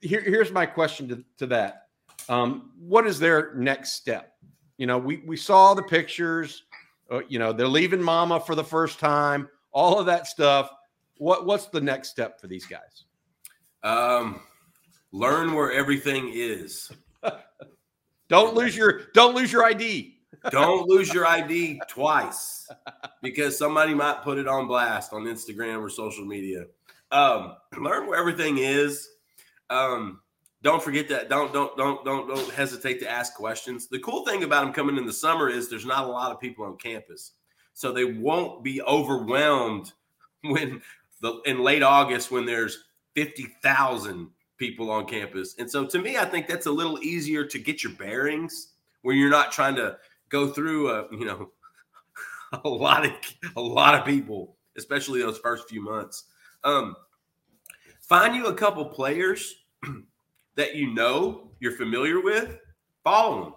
here, 0.00 0.20
here's 0.20 0.52
my 0.52 0.66
question 0.66 1.08
to, 1.08 1.24
to 1.38 1.46
that. 1.46 1.88
Um, 2.28 2.72
what 2.78 3.06
is 3.06 3.18
their 3.18 3.54
next 3.54 3.92
step? 3.92 4.34
You 4.78 4.86
know, 4.86 4.98
we 4.98 5.22
we 5.26 5.36
saw 5.36 5.74
the 5.74 5.82
pictures. 5.82 6.64
Uh, 7.10 7.20
you 7.28 7.38
know, 7.38 7.52
they're 7.52 7.68
leaving 7.68 8.02
mama 8.02 8.40
for 8.40 8.54
the 8.54 8.64
first 8.64 8.98
time. 8.98 9.48
All 9.74 9.98
of 9.98 10.06
that 10.06 10.26
stuff. 10.26 10.70
What 11.18 11.44
what's 11.44 11.66
the 11.66 11.80
next 11.80 12.08
step 12.08 12.40
for 12.40 12.46
these 12.46 12.64
guys? 12.64 13.04
Um, 13.82 14.40
learn 15.12 15.52
where 15.52 15.70
everything 15.72 16.30
is. 16.32 16.90
don't 18.28 18.54
lose 18.54 18.76
your 18.76 19.02
don't 19.12 19.34
lose 19.34 19.52
your 19.52 19.64
ID. 19.64 20.12
don't 20.50 20.88
lose 20.88 21.12
your 21.12 21.26
ID 21.26 21.80
twice 21.88 22.68
because 23.22 23.56
somebody 23.56 23.94
might 23.94 24.22
put 24.22 24.38
it 24.38 24.48
on 24.48 24.66
blast 24.66 25.12
on 25.12 25.24
Instagram 25.24 25.80
or 25.80 25.88
social 25.88 26.24
media. 26.24 26.64
Um, 27.10 27.56
learn 27.78 28.06
where 28.06 28.18
everything 28.18 28.58
is. 28.58 29.08
Um, 29.70 30.20
don't 30.62 30.82
forget 30.82 31.08
that. 31.10 31.28
Don't 31.28 31.52
don't 31.52 31.76
don't 31.76 32.04
don't 32.04 32.26
don't 32.26 32.50
hesitate 32.50 32.98
to 33.00 33.08
ask 33.08 33.34
questions. 33.34 33.86
The 33.88 33.98
cool 33.98 34.24
thing 34.24 34.44
about 34.44 34.64
them 34.64 34.72
coming 34.72 34.96
in 34.96 35.06
the 35.06 35.12
summer 35.12 35.48
is 35.48 35.68
there's 35.68 35.86
not 35.86 36.04
a 36.04 36.08
lot 36.08 36.32
of 36.32 36.40
people 36.40 36.64
on 36.64 36.76
campus, 36.78 37.32
so 37.74 37.92
they 37.92 38.04
won't 38.04 38.64
be 38.64 38.80
overwhelmed 38.82 39.92
when 40.42 40.80
the 41.20 41.40
in 41.44 41.60
late 41.60 41.82
August 41.82 42.30
when 42.30 42.46
there's 42.46 42.84
fifty 43.14 43.54
thousand 43.62 44.30
people 44.56 44.90
on 44.90 45.06
campus. 45.06 45.56
And 45.58 45.70
so 45.70 45.84
to 45.86 45.98
me, 45.98 46.16
I 46.16 46.24
think 46.24 46.46
that's 46.46 46.66
a 46.66 46.70
little 46.70 47.02
easier 47.02 47.44
to 47.44 47.58
get 47.58 47.82
your 47.82 47.92
bearings 47.92 48.68
when 49.02 49.16
you're 49.16 49.30
not 49.30 49.52
trying 49.52 49.74
to 49.76 49.98
go 50.28 50.48
through 50.48 50.90
a 50.90 51.06
you 51.12 51.24
know 51.24 51.50
a 52.64 52.68
lot 52.68 53.04
of 53.04 53.12
a 53.56 53.60
lot 53.60 53.94
of 53.94 54.04
people, 54.04 54.56
especially 54.76 55.20
those 55.20 55.38
first 55.38 55.68
few 55.68 55.82
months. 55.82 56.24
Um, 56.62 56.96
find 58.00 58.34
you 58.34 58.46
a 58.46 58.54
couple 58.54 58.84
players 58.86 59.64
that 60.56 60.74
you 60.74 60.94
know 60.94 61.50
you're 61.60 61.72
familiar 61.72 62.20
with, 62.20 62.58
follow 63.02 63.44
them. 63.44 63.54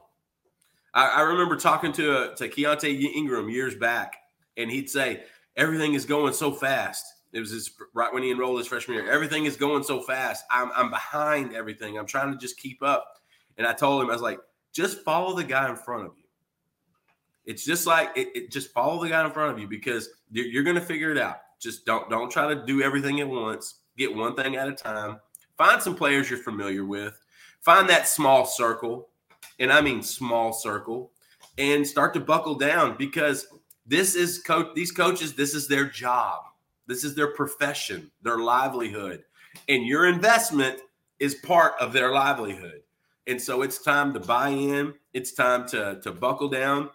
I, 0.98 1.20
I 1.20 1.22
remember 1.22 1.56
talking 1.56 1.94
to 1.94 2.18
uh, 2.18 2.36
to 2.36 2.50
Keaontay 2.50 3.00
Ingram 3.00 3.50
years 3.50 3.76
back, 3.76 4.18
and 4.58 4.70
he'd 4.72 4.90
say 4.90 5.24
everything 5.56 5.94
is 5.94 6.06
going 6.06 6.34
so 6.34 6.52
fast. 6.52 7.06
It 7.34 7.40
was 7.40 7.52
his 7.52 7.72
right 7.94 8.12
when 8.12 8.24
he 8.24 8.32
enrolled 8.32 8.58
his 8.58 8.68
freshman 8.68 8.98
year. 8.98 9.12
Everything 9.12 9.46
is 9.46 9.56
going 9.56 9.84
so 9.84 10.02
fast. 10.02 10.44
I'm 10.52 10.72
I'm 10.76 10.90
behind 10.90 11.54
everything. 11.54 12.00
I'm 12.00 12.08
trying 12.08 12.32
to 12.32 12.38
just 12.38 12.58
keep 12.58 12.82
up. 12.82 13.06
And 13.60 13.68
I 13.68 13.74
told 13.74 14.02
him 14.02 14.10
I 14.10 14.14
was 14.14 14.22
like, 14.22 14.40
just 14.74 15.04
follow 15.04 15.36
the 15.36 15.44
guy 15.44 15.70
in 15.70 15.76
front 15.76 16.08
of 16.08 16.14
you. 16.18 16.24
It's 17.46 17.64
just 17.64 17.86
like 17.86 18.10
it, 18.16 18.30
it 18.34 18.52
just 18.52 18.72
follow 18.74 19.02
the 19.02 19.10
guy 19.10 19.24
in 19.24 19.32
front 19.32 19.52
of 19.52 19.60
you 19.60 19.68
because 19.68 20.10
you're, 20.32 20.48
you're 20.48 20.64
going 20.64 20.76
to 20.76 20.82
figure 20.82 21.12
it 21.12 21.18
out. 21.20 21.38
Just 21.60 21.86
don't 21.86 22.10
don't 22.10 22.32
try 22.32 22.52
to 22.52 22.66
do 22.66 22.82
everything 22.82 23.20
at 23.20 23.28
once. 23.28 23.82
Get 23.98 24.16
one 24.16 24.36
thing 24.36 24.56
at 24.56 24.68
a 24.68 24.74
time. 24.74 25.20
Find 25.58 25.82
some 25.82 25.96
players 25.96 26.30
you're 26.30 26.40
familiar 26.40 26.86
with. 26.86 27.20
Find 27.62 27.88
that 27.90 28.08
small 28.08 28.46
circle, 28.46 29.10
and 29.60 29.72
I 29.72 29.82
mean 29.82 30.02
small 30.02 30.54
circle, 30.54 31.12
and 31.58 31.86
start 31.86 32.14
to 32.14 32.20
buckle 32.20 32.56
down 32.56 32.96
because 32.98 33.48
this 33.86 34.16
is 34.16 34.40
coach. 34.40 34.68
These 34.76 34.92
coaches, 34.92 35.34
this 35.34 35.54
is 35.54 35.68
their 35.68 35.86
job. 35.86 36.44
This 36.88 37.04
is 37.04 37.16
their 37.16 37.34
profession, 37.34 38.12
their 38.22 38.38
livelihood, 38.38 39.24
and 39.68 39.86
your 39.86 40.08
investment 40.08 40.80
is 41.20 41.36
part 41.36 41.74
of 41.80 41.94
their 41.94 42.12
livelihood. 42.12 42.82
And 43.28 43.42
so 43.42 43.62
it's 43.62 43.80
time 43.80 44.14
to 44.14 44.20
buy 44.20 44.50
in. 44.50 44.94
It's 45.14 45.34
time 45.34 45.68
to 45.70 46.00
to 46.02 46.12
buckle 46.12 46.50
down. 46.50 46.90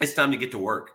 It's 0.00 0.14
time 0.14 0.30
to 0.32 0.36
get 0.36 0.50
to 0.52 0.58
work, 0.58 0.92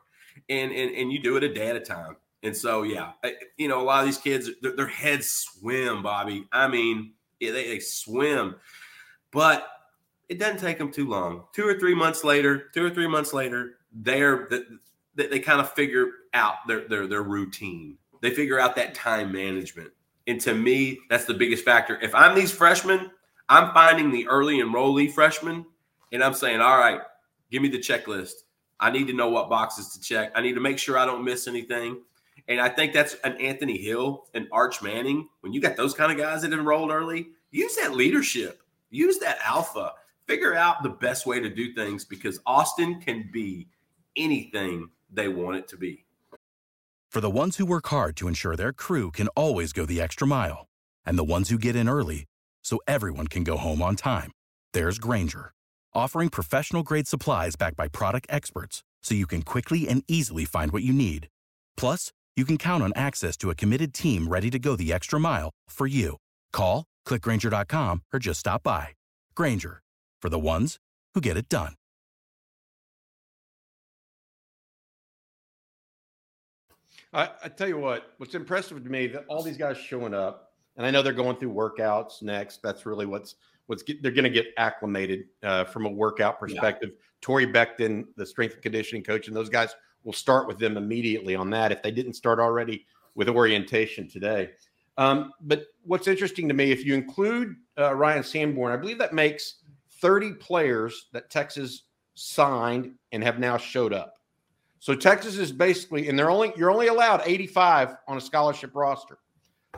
and 0.50 0.72
and 0.72 0.96
and 0.96 1.12
you 1.12 1.20
do 1.20 1.38
it 1.38 1.44
a 1.44 1.54
day 1.54 1.70
at 1.70 1.76
a 1.76 1.82
time. 1.82 2.18
And 2.46 2.56
so, 2.56 2.84
yeah, 2.84 3.14
you 3.58 3.68
know, 3.68 3.82
a 3.82 3.84
lot 3.84 4.02
of 4.02 4.06
these 4.06 4.20
kids, 4.20 4.52
their, 4.62 4.76
their 4.76 4.88
heads 4.88 5.32
swim, 5.32 6.04
Bobby. 6.04 6.48
I 6.52 6.68
mean, 6.68 7.14
yeah, 7.40 7.52
they, 7.52 7.68
they 7.70 7.80
swim, 7.80 8.56
but 9.32 9.68
it 10.30 10.40
doesn't 10.40 10.60
take 10.60 10.78
them 10.78 10.92
too 10.92 11.08
long. 11.08 11.46
Two 11.54 11.68
or 11.68 11.78
three 11.80 11.96
months 11.96 12.24
later, 12.24 12.70
two 12.74 12.86
or 12.86 12.90
three 12.90 13.08
months 13.08 13.34
later, 13.34 13.76
they're 13.92 14.50
they, 15.16 15.28
they 15.28 15.40
kind 15.40 15.60
of 15.60 15.72
figure 15.74 16.10
out 16.34 16.56
their, 16.68 16.88
their 16.88 17.08
their 17.08 17.24
routine. 17.24 17.98
They 18.22 18.32
figure 18.32 18.60
out 18.60 18.76
that 18.76 18.96
time 18.96 19.32
management. 19.32 19.92
And 20.28 20.42
to 20.42 20.54
me, 20.54 21.00
that's 21.10 21.26
the 21.26 21.34
biggest 21.34 21.64
factor. 21.64 22.00
If 22.02 22.16
I'm 22.16 22.36
these 22.36 22.52
freshmen, 22.52 23.12
I'm 23.50 23.74
finding 23.74 24.12
the 24.12 24.28
early 24.28 24.58
enrollee 24.58 25.12
freshmen, 25.12 25.66
and 26.12 26.24
I'm 26.24 26.34
saying, 26.34 26.62
all 26.62 26.78
right, 26.78 27.02
give 27.52 27.62
me 27.62 27.70
the 27.70 27.78
checklist. 27.78 28.34
I 28.80 28.90
need 28.90 29.08
to 29.08 29.14
know 29.14 29.30
what 29.30 29.50
boxes 29.50 29.90
to 29.90 30.02
check. 30.02 30.32
I 30.36 30.42
need 30.42 30.54
to 30.56 30.62
make 30.62 30.80
sure 30.80 30.98
I 30.98 31.06
don't 31.06 31.24
miss 31.24 31.48
anything. 31.48 32.02
And 32.48 32.60
I 32.60 32.70
think 32.70 32.94
that's 32.94 33.16
an 33.24 33.34
Anthony 33.38 33.78
Hill, 33.78 34.26
an 34.34 34.48
Arch 34.52 34.82
Manning. 34.82 35.30
When 35.42 35.54
you 35.54 35.62
got 35.62 35.78
those 35.78 35.94
kind 35.94 36.12
of 36.12 36.18
guys 36.18 36.42
that 36.42 36.54
enrolled 36.54 36.92
early, 36.92 37.28
use 37.52 37.76
that 37.78 37.94
leadership, 37.94 38.62
use 38.90 39.18
that 39.20 39.38
alpha, 39.46 39.94
figure 40.28 40.56
out 40.56 40.84
the 40.84 40.90
best 40.90 41.26
way 41.26 41.40
to 41.40 41.50
do 41.50 41.74
things 41.74 42.06
because 42.06 42.40
Austin 42.46 43.02
can 43.02 43.30
be 43.32 43.68
anything 44.16 44.90
they 45.12 45.28
want 45.28 45.58
it 45.58 45.68
to 45.70 45.78
be. 45.78 46.06
For 47.10 47.22
the 47.22 47.30
ones 47.30 47.58
who 47.58 47.66
work 47.66 47.88
hard 47.88 48.18
to 48.18 48.28
ensure 48.28 48.56
their 48.56 48.74
crew 48.74 49.10
can 49.12 49.30
always 49.30 49.72
go 49.72 49.86
the 49.86 50.02
extra 50.02 50.28
mile, 50.28 50.68
and 51.06 51.18
the 51.18 51.24
ones 51.24 51.50
who 51.50 51.58
get 51.58 51.76
in 51.76 51.88
early 51.88 52.26
so 52.62 52.80
everyone 52.88 53.28
can 53.28 53.44
go 53.44 53.58
home 53.58 53.82
on 53.82 53.96
time, 53.96 54.32
there's 54.74 55.00
Grainger, 55.00 55.54
offering 55.94 56.30
professional 56.30 56.84
grade 56.84 57.08
supplies 57.08 57.56
backed 57.56 57.78
by 57.78 57.88
product 57.88 58.28
experts 58.30 58.84
so 59.02 59.16
you 59.16 59.28
can 59.28 59.44
quickly 59.44 59.88
and 59.88 60.04
easily 60.08 60.44
find 60.44 60.72
what 60.74 60.84
you 60.84 60.92
need. 60.92 61.30
Plus, 61.78 62.12
you 62.36 62.44
can 62.44 62.58
count 62.58 62.84
on 62.84 62.92
access 62.96 63.38
to 63.38 63.50
a 63.50 63.56
committed 63.56 63.94
team 63.94 64.28
ready 64.28 64.50
to 64.50 64.60
go 64.60 64.76
the 64.76 64.92
extra 64.92 65.20
mile 65.20 65.52
for 65.70 65.88
you. 65.88 66.18
Call, 66.52 66.84
clickgrainger.com, 67.08 68.02
or 68.12 68.20
just 68.20 68.42
stop 68.42 68.64
by. 68.64 68.90
Grainger, 69.36 69.82
for 70.26 70.30
the 70.30 70.40
ones 70.40 70.80
who 71.14 71.22
get 71.22 71.38
it 71.38 71.48
done. 71.48 71.76
I, 77.14 77.30
I 77.44 77.50
tell 77.50 77.68
you 77.68 77.78
what, 77.78 78.14
what's 78.18 78.34
impressive 78.34 78.84
to 78.84 78.90
me 78.90 79.06
that 79.06 79.26
all 79.28 79.44
these 79.44 79.56
guys 79.56 79.78
showing 79.78 80.16
up, 80.16 80.54
and 80.78 80.84
I 80.84 80.90
know 80.90 81.04
they're 81.04 81.14
going 81.14 81.38
through 81.38 81.54
workouts 81.54 82.24
next. 82.24 82.64
That's 82.64 82.88
really 82.88 83.06
what's 83.06 83.36
what's 83.68 83.84
get, 83.84 84.02
they're 84.02 84.12
going 84.12 84.24
to 84.24 84.32
get 84.32 84.48
acclimated 84.58 85.26
uh, 85.44 85.66
from 85.66 85.86
a 85.86 85.92
workout 85.92 86.40
perspective. 86.40 86.90
Yeah. 86.92 87.02
Torre 87.22 87.42
Becton, 87.42 88.06
the 88.16 88.26
strength 88.26 88.56
and 88.56 88.64
conditioning 88.64 89.04
coach, 89.04 89.28
and 89.28 89.38
those 89.38 89.50
guys 89.50 89.76
we'll 90.04 90.14
start 90.14 90.48
with 90.48 90.58
them 90.58 90.76
immediately 90.76 91.36
on 91.36 91.52
that 91.52 91.72
if 91.72 91.84
they 91.84 91.92
didn't 91.92 92.14
start 92.14 92.40
already 92.40 92.88
with 93.14 93.30
orientation 93.30 94.10
today. 94.10 94.50
Um, 94.98 95.34
but 95.42 95.66
what's 95.84 96.08
interesting 96.08 96.48
to 96.48 96.56
me, 96.56 96.72
if 96.72 96.84
you 96.84 96.96
include 96.96 97.58
uh, 97.78 97.94
Ryan 97.94 98.24
Sanborn, 98.24 98.74
I 98.74 98.78
believe 98.78 98.98
that 98.98 99.14
makes 99.14 99.58
30 100.06 100.34
players 100.34 101.08
that 101.14 101.32
Texas 101.32 101.86
signed 102.14 102.94
and 103.12 103.24
have 103.24 103.40
now 103.40 103.58
showed 103.58 103.92
up. 103.92 104.14
So 104.80 104.94
Texas 104.94 105.36
is 105.38 105.52
basically, 105.52 106.10
and 106.10 106.20
they're 106.20 106.30
only 106.30 106.54
you're 106.56 106.70
only 106.70 106.88
allowed 106.90 107.24
85 107.26 107.96
on 108.08 108.18
a 108.18 108.22
scholarship 108.22 108.70
roster. 108.76 109.18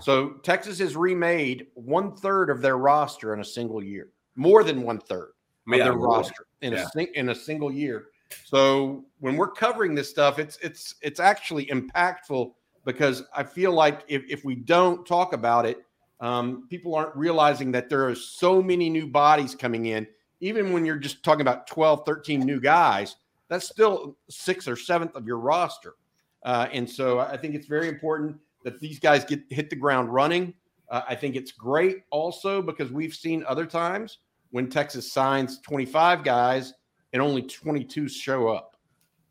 So 0.01 0.31
Texas 0.43 0.79
has 0.79 0.97
remade 0.97 1.67
one 1.75 2.13
third 2.13 2.49
of 2.49 2.61
their 2.61 2.77
roster 2.77 3.33
in 3.33 3.39
a 3.39 3.45
single 3.45 3.81
year, 3.81 4.09
more 4.35 4.65
than 4.65 4.81
one 4.81 4.99
third 4.99 5.31
of 5.71 5.77
yeah, 5.77 5.85
their 5.85 5.93
roster 5.93 6.45
in 6.61 6.73
yeah. 6.73 6.89
a 6.93 7.17
in 7.17 7.29
a 7.29 7.35
single 7.35 7.71
year. 7.71 8.07
So 8.43 9.05
when 9.21 9.37
we're 9.37 9.51
covering 9.51 9.95
this 9.95 10.09
stuff, 10.09 10.39
it's 10.39 10.57
it's 10.61 10.95
it's 11.01 11.21
actually 11.21 11.67
impactful 11.67 12.51
because 12.83 13.23
I 13.33 13.43
feel 13.43 13.71
like 13.71 14.03
if, 14.09 14.23
if 14.27 14.43
we 14.43 14.55
don't 14.55 15.07
talk 15.07 15.31
about 15.31 15.65
it, 15.65 15.85
um, 16.19 16.67
people 16.69 16.95
aren't 16.95 17.15
realizing 17.15 17.71
that 17.71 17.87
there 17.89 18.05
are 18.09 18.15
so 18.15 18.61
many 18.61 18.89
new 18.89 19.07
bodies 19.07 19.55
coming 19.55 19.85
in. 19.85 20.05
Even 20.39 20.71
when 20.71 20.85
you're 20.85 20.97
just 20.97 21.23
talking 21.23 21.41
about 21.41 21.67
12, 21.67 22.05
13 22.05 22.41
new 22.41 22.59
guys, 22.59 23.15
that's 23.49 23.67
still 23.67 24.17
sixth 24.29 24.67
or 24.67 24.75
seventh 24.75 25.15
of 25.15 25.25
your 25.25 25.39
roster. 25.39 25.95
Uh, 26.43 26.67
and 26.71 26.89
so 26.89 27.19
I 27.19 27.37
think 27.37 27.55
it's 27.55 27.67
very 27.67 27.87
important 27.87 28.37
that 28.63 28.79
these 28.79 28.99
guys 28.99 29.25
get 29.25 29.41
hit 29.49 29.69
the 29.69 29.75
ground 29.75 30.13
running. 30.13 30.53
Uh, 30.89 31.01
I 31.07 31.15
think 31.15 31.35
it's 31.35 31.51
great 31.51 32.03
also 32.11 32.61
because 32.61 32.91
we've 32.91 33.13
seen 33.13 33.43
other 33.47 33.65
times 33.65 34.19
when 34.51 34.69
Texas 34.69 35.11
signs 35.11 35.59
25 35.61 36.23
guys 36.23 36.73
and 37.13 37.21
only 37.21 37.41
22 37.41 38.07
show 38.07 38.47
up, 38.49 38.77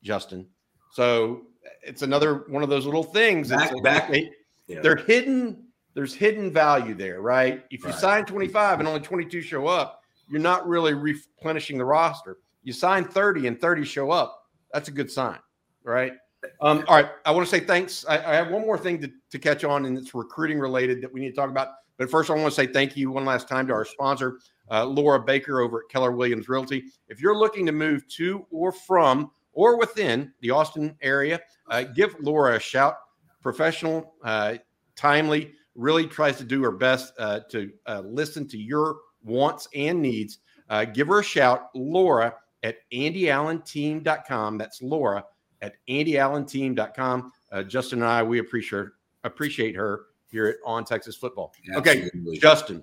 Justin. 0.02 0.46
So 0.92 1.42
it's 1.82 2.02
another 2.02 2.44
one 2.48 2.62
of 2.62 2.68
those 2.68 2.84
little 2.84 3.02
things. 3.02 3.50
Back, 3.50 3.72
like, 3.72 3.82
back. 3.82 4.10
They, 4.10 4.30
yeah. 4.66 4.80
They're 4.80 4.96
hidden. 4.96 5.64
There's 5.94 6.12
hidden 6.12 6.52
value 6.52 6.94
there, 6.94 7.22
right? 7.22 7.64
If 7.70 7.82
you 7.82 7.90
right. 7.90 7.98
sign 7.98 8.24
25 8.26 8.80
and 8.80 8.88
only 8.88 9.00
22 9.00 9.40
show 9.40 9.66
up, 9.66 9.95
you're 10.28 10.40
not 10.40 10.66
really 10.66 10.94
replenishing 10.94 11.78
the 11.78 11.84
roster. 11.84 12.38
You 12.62 12.72
sign 12.72 13.04
30 13.04 13.46
and 13.46 13.60
30 13.60 13.84
show 13.84 14.10
up. 14.10 14.42
That's 14.72 14.88
a 14.88 14.92
good 14.92 15.10
sign, 15.10 15.38
right? 15.84 16.12
Um, 16.60 16.84
all 16.88 16.96
right. 16.96 17.10
I 17.24 17.30
want 17.30 17.46
to 17.46 17.50
say 17.50 17.64
thanks. 17.64 18.04
I, 18.08 18.18
I 18.18 18.34
have 18.34 18.50
one 18.50 18.62
more 18.62 18.78
thing 18.78 19.00
to, 19.00 19.10
to 19.30 19.38
catch 19.38 19.64
on, 19.64 19.86
and 19.86 19.96
it's 19.96 20.14
recruiting 20.14 20.58
related 20.58 21.00
that 21.02 21.12
we 21.12 21.20
need 21.20 21.30
to 21.30 21.36
talk 21.36 21.50
about. 21.50 21.68
But 21.98 22.10
first, 22.10 22.30
I 22.30 22.34
want 22.34 22.46
to 22.46 22.50
say 22.50 22.66
thank 22.66 22.96
you 22.96 23.10
one 23.10 23.24
last 23.24 23.48
time 23.48 23.66
to 23.68 23.72
our 23.72 23.84
sponsor, 23.84 24.38
uh, 24.70 24.84
Laura 24.84 25.20
Baker 25.20 25.60
over 25.60 25.78
at 25.78 25.90
Keller 25.90 26.12
Williams 26.12 26.48
Realty. 26.48 26.84
If 27.08 27.20
you're 27.20 27.36
looking 27.36 27.64
to 27.66 27.72
move 27.72 28.06
to 28.16 28.44
or 28.50 28.72
from 28.72 29.30
or 29.52 29.78
within 29.78 30.32
the 30.40 30.50
Austin 30.50 30.96
area, 31.00 31.40
uh, 31.70 31.84
give 31.84 32.14
Laura 32.20 32.56
a 32.56 32.60
shout. 32.60 32.96
Professional, 33.42 34.14
uh, 34.24 34.56
timely, 34.96 35.52
really 35.74 36.06
tries 36.06 36.36
to 36.38 36.44
do 36.44 36.62
her 36.62 36.72
best 36.72 37.12
uh, 37.18 37.40
to 37.50 37.70
uh, 37.86 38.02
listen 38.04 38.46
to 38.48 38.58
your 38.58 38.96
wants 39.26 39.68
and 39.74 40.00
needs. 40.00 40.38
Uh, 40.68 40.84
give 40.84 41.08
her 41.08 41.20
a 41.20 41.24
shout, 41.24 41.68
Laura 41.74 42.34
at 42.62 42.76
andyallenteam.com. 42.92 44.58
That's 44.58 44.82
Laura 44.82 45.24
at 45.62 45.74
andyallenteam.com. 45.88 47.32
Uh, 47.52 47.62
Justin 47.62 48.00
and 48.02 48.08
I, 48.08 48.22
we 48.22 48.38
appreciate 48.38 48.86
appreciate 49.24 49.74
her 49.74 50.06
here 50.30 50.46
at 50.46 50.56
On 50.64 50.84
Texas 50.84 51.16
Football. 51.16 51.52
Absolutely. 51.74 52.08
Okay, 52.08 52.38
Justin. 52.38 52.82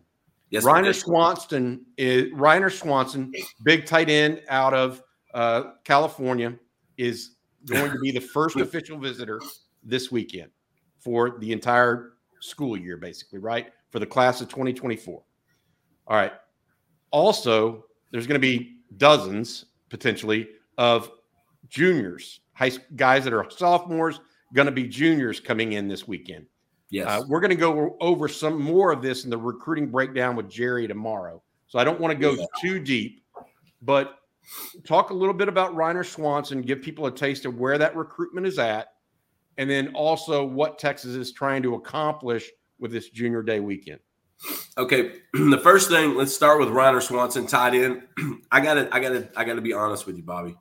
Yes, 0.49 0.63
Reiner. 0.65 0.93
Swanson 0.93 1.84
is 1.97 2.32
Reiner 2.32 2.71
Swanson, 2.71 3.34
big 3.63 3.86
tight 3.88 4.10
end 4.10 4.41
out 4.49 4.73
of 4.73 5.01
uh, 5.34 5.71
California, 5.84 6.53
is 6.97 7.38
going 7.65 7.91
to 7.91 7.97
be 7.99 8.12
the 8.12 8.21
first 8.21 8.56
official 8.60 8.99
visitor 8.99 9.41
this 9.84 10.12
weekend 10.12 10.51
for 10.99 11.39
the 11.39 11.51
entire 11.51 12.13
school 12.39 12.77
year, 12.77 12.97
basically, 12.97 13.39
right? 13.39 13.73
For 13.89 13.97
the 13.97 14.06
class 14.06 14.41
of 14.41 14.49
2024. 14.49 15.23
All 16.08 16.18
right. 16.18 16.34
Also, 17.12 17.86
there's 18.12 18.28
going 18.28 18.39
to 18.39 18.48
be 18.48 18.78
dozens 18.98 19.66
potentially 19.89 20.50
of 20.78 21.12
juniors, 21.70 22.42
high 22.54 22.72
guys 22.96 23.24
that 23.24 23.34
are 23.34 23.50
sophomores, 23.50 24.20
going 24.54 24.66
to 24.66 24.72
be 24.72 24.88
juniors 24.88 25.39
coming 25.39 25.74
in 25.74 25.88
this 25.88 26.08
weekend. 26.08 26.46
Yes. 26.89 27.08
Uh, 27.08 27.24
we're 27.28 27.39
going 27.39 27.50
to 27.50 27.56
go 27.56 27.98
over 28.00 28.28
some 28.28 28.62
more 28.62 28.92
of 28.92 29.02
this 29.02 29.24
in 29.24 29.30
the 29.30 29.38
recruiting 29.38 29.89
breakdown 29.89 30.36
with 30.36 30.50
Jerry 30.50 30.88
tomorrow. 30.88 31.42
So 31.68 31.80
I 31.80 31.84
don't 31.84 32.00
want 32.00 32.12
to 32.12 32.20
go 32.20 32.34
Yeah. 32.34 32.46
too 32.62 32.80
deep, 32.80 33.24
but 33.82 34.20
talk 34.84 35.10
a 35.10 35.13
little 35.13 35.34
bit 35.34 35.48
about 35.48 35.74
Reiner 35.74 36.06
Swanson, 36.06 36.62
give 36.62 36.82
people 36.82 37.08
a 37.08 37.12
taste 37.12 37.46
of 37.46 37.58
where 37.58 37.78
that 37.80 37.96
recruitment 37.96 38.46
is 38.46 38.60
at, 38.60 38.89
and 39.58 39.70
then 39.70 39.88
also 39.96 40.46
what 40.46 40.78
Texas 40.78 41.16
is 41.16 41.32
trying 41.32 41.63
to 41.63 41.76
accomplish 41.76 42.52
with 42.80 42.92
this 42.92 43.10
junior 43.10 43.42
day 43.42 43.60
weekend. 43.60 44.00
Okay, 44.77 45.19
the 45.34 45.60
first 45.62 45.89
thing, 45.89 46.15
let's 46.15 46.34
start 46.34 46.60
with 46.60 46.69
Reiner 46.69 47.01
Swanson 47.01 47.47
tied 47.47 47.75
in. 47.75 48.03
I 48.51 48.60
gotta, 48.60 48.89
I 48.93 48.99
gotta, 48.99 49.29
I 49.36 49.43
gotta 49.43 49.62
be 49.62 49.73
honest 49.73 50.06
with 50.06 50.17
you, 50.17 50.23
Bobby. 50.23 50.56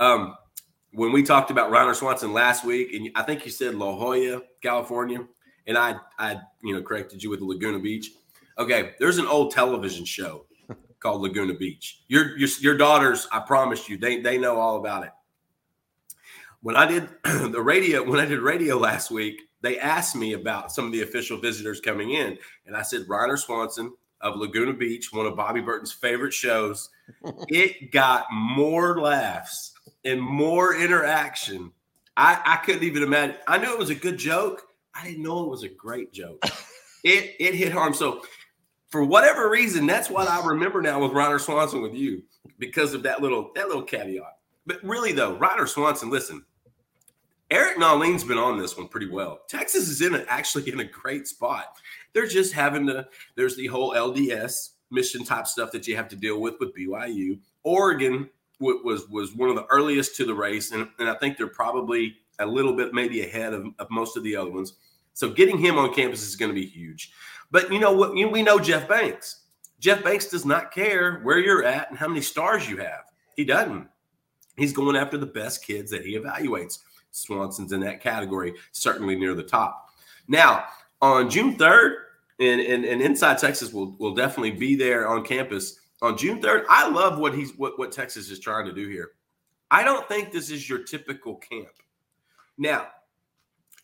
Um, 0.00 0.36
when 0.92 1.12
we 1.12 1.22
talked 1.22 1.50
about 1.50 1.70
Reiner 1.70 1.94
Swanson 1.94 2.32
last 2.32 2.64
week, 2.64 2.94
and 2.94 3.10
I 3.14 3.22
think 3.22 3.44
you 3.44 3.50
said 3.50 3.74
La 3.74 3.94
Jolla, 3.94 4.42
California, 4.62 5.26
and 5.66 5.76
I, 5.76 5.96
I, 6.18 6.40
you 6.62 6.74
know, 6.74 6.82
corrected 6.82 7.22
you 7.22 7.30
with 7.30 7.40
Laguna 7.40 7.78
Beach. 7.78 8.10
Okay, 8.58 8.94
there's 8.98 9.18
an 9.18 9.26
old 9.26 9.52
television 9.52 10.04
show 10.04 10.46
called 11.00 11.22
Laguna 11.22 11.54
Beach. 11.54 12.02
Your, 12.08 12.36
your, 12.38 12.48
your 12.60 12.76
daughters, 12.76 13.28
I 13.30 13.40
promised 13.40 13.88
you, 13.88 13.98
they, 13.98 14.20
they 14.20 14.38
know 14.38 14.58
all 14.58 14.76
about 14.76 15.04
it. 15.04 15.10
When 16.62 16.76
I 16.76 16.86
did 16.86 17.08
the 17.24 17.62
radio, 17.62 18.02
when 18.02 18.18
I 18.18 18.24
did 18.24 18.40
radio 18.40 18.78
last 18.78 19.10
week, 19.10 19.42
they 19.62 19.78
asked 19.78 20.16
me 20.16 20.34
about 20.34 20.72
some 20.72 20.86
of 20.86 20.92
the 20.92 21.02
official 21.02 21.38
visitors 21.38 21.80
coming 21.80 22.10
in, 22.10 22.38
and 22.66 22.76
I 22.76 22.82
said 22.82 23.06
Reiner 23.08 23.38
Swanson 23.38 23.92
of 24.20 24.36
Laguna 24.36 24.72
Beach, 24.72 25.12
one 25.12 25.26
of 25.26 25.36
Bobby 25.36 25.60
Burton's 25.60 25.92
favorite 25.92 26.32
shows. 26.32 26.90
it 27.48 27.92
got 27.92 28.26
more 28.32 29.00
laughs 29.00 29.72
and 30.04 30.20
more 30.20 30.76
interaction. 30.76 31.72
I, 32.16 32.40
I 32.44 32.56
couldn't 32.56 32.84
even 32.84 33.02
imagine. 33.02 33.36
I 33.46 33.58
knew 33.58 33.72
it 33.72 33.78
was 33.78 33.90
a 33.90 33.94
good 33.94 34.18
joke. 34.18 34.62
I 34.94 35.04
didn't 35.04 35.22
know 35.22 35.44
it 35.44 35.50
was 35.50 35.62
a 35.62 35.68
great 35.68 36.12
joke. 36.12 36.42
it 37.04 37.34
it 37.38 37.54
hit 37.54 37.72
home. 37.72 37.92
So 37.92 38.22
for 38.88 39.04
whatever 39.04 39.50
reason, 39.50 39.86
that's 39.86 40.08
what 40.08 40.28
I 40.28 40.44
remember 40.46 40.80
now 40.80 41.00
with 41.02 41.12
Reiner 41.12 41.40
Swanson 41.40 41.82
with 41.82 41.94
you 41.94 42.22
because 42.58 42.94
of 42.94 43.02
that 43.02 43.20
little 43.20 43.50
that 43.54 43.68
little 43.68 43.82
caveat. 43.82 44.38
But 44.64 44.82
really 44.82 45.12
though, 45.12 45.36
Reiner 45.36 45.68
Swanson, 45.68 46.10
listen, 46.10 46.44
Eric 47.50 47.76
Nahlin's 47.76 48.24
been 48.24 48.38
on 48.38 48.58
this 48.58 48.76
one 48.76 48.88
pretty 48.88 49.08
well. 49.08 49.40
Texas 49.48 49.88
is 49.88 50.00
in 50.00 50.14
a, 50.16 50.24
actually 50.28 50.70
in 50.70 50.80
a 50.80 50.84
great 50.84 51.28
spot. 51.28 51.76
They're 52.12 52.26
just 52.26 52.52
having 52.52 52.86
to. 52.88 53.06
There's 53.36 53.56
the 53.56 53.66
whole 53.66 53.92
LDS 53.92 54.70
mission 54.90 55.24
type 55.24 55.46
stuff 55.46 55.70
that 55.72 55.86
you 55.86 55.96
have 55.96 56.08
to 56.08 56.16
deal 56.16 56.40
with 56.40 56.54
with 56.58 56.74
BYU. 56.74 57.38
Oregon 57.62 58.28
wa- 58.58 58.80
was 58.82 59.08
was 59.08 59.34
one 59.34 59.48
of 59.48 59.54
the 59.56 59.66
earliest 59.66 60.16
to 60.16 60.24
the 60.24 60.34
race, 60.34 60.72
and, 60.72 60.88
and 60.98 61.08
I 61.08 61.14
think 61.14 61.36
they're 61.36 61.46
probably 61.46 62.16
a 62.38 62.46
little 62.46 62.74
bit 62.74 62.92
maybe 62.92 63.22
ahead 63.22 63.52
of, 63.52 63.66
of 63.78 63.90
most 63.90 64.16
of 64.16 64.24
the 64.24 64.34
other 64.36 64.50
ones. 64.50 64.74
So 65.14 65.30
getting 65.30 65.58
him 65.58 65.78
on 65.78 65.94
campus 65.94 66.22
is 66.22 66.36
going 66.36 66.50
to 66.50 66.54
be 66.54 66.66
huge. 66.66 67.12
But 67.50 67.72
you 67.72 67.78
know 67.78 67.92
what? 67.92 68.16
You, 68.16 68.28
we 68.28 68.42
know 68.42 68.58
Jeff 68.58 68.88
Banks. 68.88 69.42
Jeff 69.78 70.02
Banks 70.02 70.26
does 70.26 70.44
not 70.44 70.72
care 70.72 71.20
where 71.20 71.38
you're 71.38 71.64
at 71.64 71.90
and 71.90 71.98
how 71.98 72.08
many 72.08 72.20
stars 72.20 72.68
you 72.68 72.78
have. 72.78 73.04
He 73.36 73.44
doesn't. 73.44 73.88
He's 74.56 74.72
going 74.72 74.96
after 74.96 75.18
the 75.18 75.26
best 75.26 75.64
kids 75.64 75.90
that 75.90 76.04
he 76.04 76.18
evaluates. 76.18 76.78
Swanson's 77.16 77.72
in 77.72 77.80
that 77.80 78.02
category, 78.02 78.54
certainly 78.72 79.16
near 79.16 79.34
the 79.34 79.42
top. 79.42 79.90
Now, 80.28 80.64
on 81.00 81.30
June 81.30 81.56
3rd, 81.56 81.94
and, 82.38 82.60
and, 82.60 82.84
and 82.84 83.00
Inside 83.00 83.38
Texas 83.38 83.72
will, 83.72 83.96
will 83.98 84.14
definitely 84.14 84.50
be 84.52 84.76
there 84.76 85.08
on 85.08 85.24
campus. 85.24 85.80
On 86.02 86.16
June 86.16 86.40
3rd, 86.40 86.64
I 86.68 86.88
love 86.88 87.18
what 87.18 87.34
he's 87.34 87.56
what, 87.56 87.78
what 87.78 87.92
Texas 87.92 88.30
is 88.30 88.38
trying 88.38 88.66
to 88.66 88.72
do 88.72 88.88
here. 88.88 89.12
I 89.70 89.82
don't 89.82 90.06
think 90.08 90.30
this 90.30 90.50
is 90.50 90.68
your 90.68 90.80
typical 90.80 91.36
camp. 91.36 91.72
Now, 92.58 92.88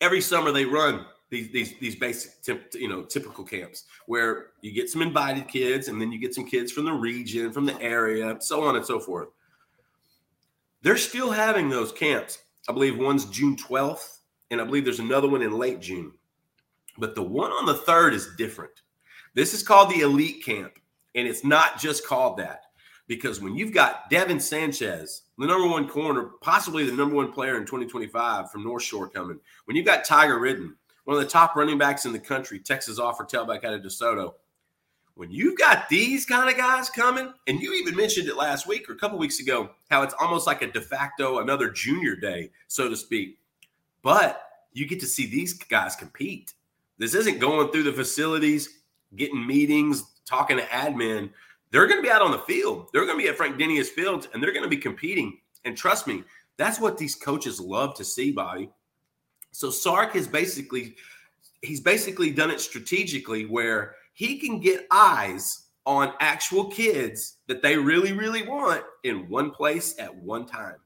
every 0.00 0.20
summer 0.20 0.52
they 0.52 0.64
run 0.64 1.06
these 1.30 1.50
these 1.50 1.78
these 1.78 1.96
basic 1.96 2.32
you 2.74 2.88
know 2.88 3.02
typical 3.02 3.42
camps 3.42 3.84
where 4.06 4.48
you 4.60 4.70
get 4.70 4.90
some 4.90 5.00
invited 5.00 5.48
kids 5.48 5.88
and 5.88 6.00
then 6.00 6.12
you 6.12 6.18
get 6.18 6.34
some 6.34 6.44
kids 6.44 6.70
from 6.70 6.84
the 6.84 6.92
region, 6.92 7.50
from 7.50 7.64
the 7.64 7.80
area, 7.80 8.36
so 8.40 8.62
on 8.64 8.76
and 8.76 8.84
so 8.84 9.00
forth. 9.00 9.28
They're 10.82 10.98
still 10.98 11.30
having 11.30 11.70
those 11.70 11.90
camps. 11.90 12.38
I 12.68 12.72
believe 12.72 12.98
one's 12.98 13.24
June 13.26 13.56
12th, 13.56 14.18
and 14.50 14.60
I 14.60 14.64
believe 14.64 14.84
there's 14.84 15.00
another 15.00 15.28
one 15.28 15.42
in 15.42 15.58
late 15.58 15.80
June. 15.80 16.12
But 16.98 17.14
the 17.14 17.22
one 17.22 17.50
on 17.50 17.66
the 17.66 17.74
third 17.74 18.14
is 18.14 18.34
different. 18.36 18.82
This 19.34 19.54
is 19.54 19.62
called 19.62 19.90
the 19.90 20.00
Elite 20.00 20.44
Camp, 20.44 20.78
and 21.14 21.26
it's 21.26 21.44
not 21.44 21.80
just 21.80 22.06
called 22.06 22.36
that 22.38 22.64
because 23.08 23.40
when 23.40 23.56
you've 23.56 23.72
got 23.72 24.08
Devin 24.10 24.40
Sanchez, 24.40 25.22
the 25.38 25.46
number 25.46 25.68
one 25.68 25.88
corner, 25.88 26.30
possibly 26.40 26.84
the 26.84 26.92
number 26.92 27.16
one 27.16 27.32
player 27.32 27.56
in 27.56 27.62
2025 27.62 28.50
from 28.50 28.64
North 28.64 28.82
Shore 28.82 29.08
coming, 29.08 29.40
when 29.64 29.76
you've 29.76 29.86
got 29.86 30.04
Tiger 30.04 30.38
Ridden, 30.38 30.74
one 31.04 31.16
of 31.16 31.22
the 31.22 31.28
top 31.28 31.56
running 31.56 31.78
backs 31.78 32.06
in 32.06 32.12
the 32.12 32.18
country, 32.18 32.58
Texas 32.60 32.98
offer 32.98 33.24
tailback 33.24 33.64
out 33.64 33.74
of 33.74 33.82
DeSoto, 33.82 34.34
when 35.14 35.30
you've 35.30 35.58
got 35.58 35.88
these 35.88 36.24
kind 36.24 36.48
of 36.48 36.56
guys 36.56 36.88
coming, 36.88 37.32
and 37.46 37.60
you 37.60 37.74
even 37.74 37.94
mentioned 37.94 38.28
it 38.28 38.36
last 38.36 38.66
week 38.66 38.88
or 38.88 38.94
a 38.94 38.98
couple 38.98 39.18
weeks 39.18 39.40
ago, 39.40 39.70
how 39.90 40.02
it's 40.02 40.14
almost 40.18 40.46
like 40.46 40.62
a 40.62 40.72
de 40.72 40.80
facto 40.80 41.40
another 41.40 41.70
junior 41.70 42.16
day, 42.16 42.50
so 42.68 42.88
to 42.88 42.96
speak. 42.96 43.38
But 44.02 44.42
you 44.72 44.86
get 44.86 45.00
to 45.00 45.06
see 45.06 45.26
these 45.26 45.52
guys 45.52 45.96
compete. 45.96 46.54
This 46.98 47.14
isn't 47.14 47.40
going 47.40 47.70
through 47.70 47.82
the 47.84 47.92
facilities, 47.92 48.80
getting 49.16 49.46
meetings, 49.46 50.04
talking 50.24 50.56
to 50.56 50.64
admin. 50.64 51.30
They're 51.70 51.86
going 51.86 51.98
to 51.98 52.02
be 52.02 52.10
out 52.10 52.22
on 52.22 52.30
the 52.30 52.38
field. 52.38 52.88
They're 52.92 53.04
going 53.04 53.18
to 53.18 53.22
be 53.22 53.28
at 53.28 53.36
Frank 53.36 53.58
Denius 53.58 53.88
Fields, 53.88 54.28
and 54.32 54.42
they're 54.42 54.52
going 54.52 54.64
to 54.64 54.68
be 54.68 54.76
competing. 54.76 55.38
And 55.64 55.76
trust 55.76 56.06
me, 56.06 56.24
that's 56.56 56.80
what 56.80 56.98
these 56.98 57.14
coaches 57.14 57.60
love 57.60 57.94
to 57.96 58.04
see, 58.04 58.32
Bobby. 58.32 58.70
So 59.52 59.70
Sark 59.70 60.14
has 60.14 60.26
basically 60.26 60.96
he's 61.60 61.80
basically 61.80 62.30
done 62.30 62.50
it 62.50 62.60
strategically 62.60 63.46
where 63.46 63.94
he 64.22 64.38
can 64.38 64.60
get 64.60 64.86
eyes 64.88 65.66
on 65.84 66.12
actual 66.20 66.66
kids 66.66 67.38
that 67.48 67.60
they 67.60 67.76
really, 67.76 68.12
really 68.12 68.46
want 68.46 68.84
in 69.02 69.28
one 69.28 69.50
place 69.50 69.96
at 69.98 70.14
one 70.14 70.46
time. 70.46 70.76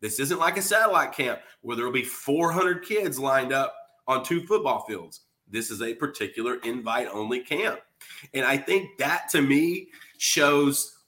This 0.00 0.18
isn't 0.18 0.40
like 0.40 0.56
a 0.56 0.62
satellite 0.62 1.12
camp 1.12 1.38
where 1.60 1.76
there 1.76 1.84
will 1.84 1.92
be 1.92 2.02
400 2.02 2.84
kids 2.84 3.16
lined 3.16 3.52
up 3.52 3.76
on 4.08 4.24
two 4.24 4.44
football 4.44 4.84
fields. 4.86 5.20
This 5.48 5.70
is 5.70 5.82
a 5.82 5.94
particular 5.94 6.56
invite 6.64 7.06
only 7.12 7.44
camp. 7.44 7.78
And 8.34 8.44
I 8.44 8.56
think 8.56 8.98
that 8.98 9.28
to 9.30 9.40
me 9.40 9.90
shows 10.18 10.98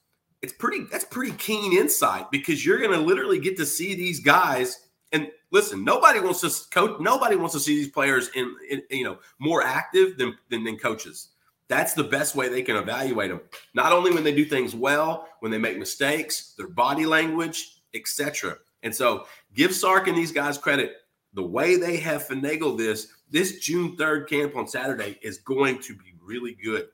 it's 0.41 0.53
pretty 0.53 0.85
that's 0.89 1.03
pretty 1.03 1.33
keen 1.33 1.77
insight 1.77 2.31
because 2.31 2.65
you're 2.65 2.79
going 2.79 2.97
to 2.97 3.05
literally 3.05 3.39
get 3.39 3.57
to 3.57 3.65
see 3.65 3.93
these 3.93 4.21
guys 4.21 4.87
and 5.11 5.27
listen 5.51 5.83
nobody 5.83 6.19
wants 6.19 6.41
to 6.41 6.69
coach 6.69 6.99
nobody 6.99 7.35
wants 7.35 7.53
to 7.53 7.59
see 7.59 7.75
these 7.75 7.89
players 7.91 8.29
in, 8.35 8.55
in 8.69 8.81
you 8.89 9.03
know 9.03 9.17
more 9.39 9.61
active 9.61 10.17
than, 10.17 10.35
than 10.49 10.63
than 10.63 10.77
coaches 10.77 11.29
that's 11.67 11.93
the 11.93 12.03
best 12.03 12.35
way 12.35 12.49
they 12.49 12.61
can 12.61 12.75
evaluate 12.75 13.31
them 13.31 13.41
not 13.73 13.91
only 13.91 14.11
when 14.11 14.23
they 14.23 14.33
do 14.33 14.45
things 14.45 14.75
well 14.75 15.27
when 15.39 15.51
they 15.51 15.57
make 15.57 15.77
mistakes 15.77 16.53
their 16.57 16.67
body 16.67 17.05
language 17.05 17.81
etc 17.93 18.57
and 18.83 18.93
so 18.93 19.25
give 19.53 19.73
sark 19.73 20.07
and 20.07 20.17
these 20.17 20.31
guys 20.31 20.57
credit. 20.57 20.97
The 21.33 21.43
way 21.43 21.77
they 21.77 21.97
have 21.97 22.27
finagled 22.27 22.77
this 22.77 23.07
this 23.31 23.59
june 23.59 23.97
3rd 23.97 24.29
camp 24.29 24.55
on 24.55 24.67
saturday 24.67 25.17
is 25.23 25.39
going 25.39 25.79
to 25.79 25.95
be 25.95 26.13
really 26.21 26.55
good. 26.63 26.89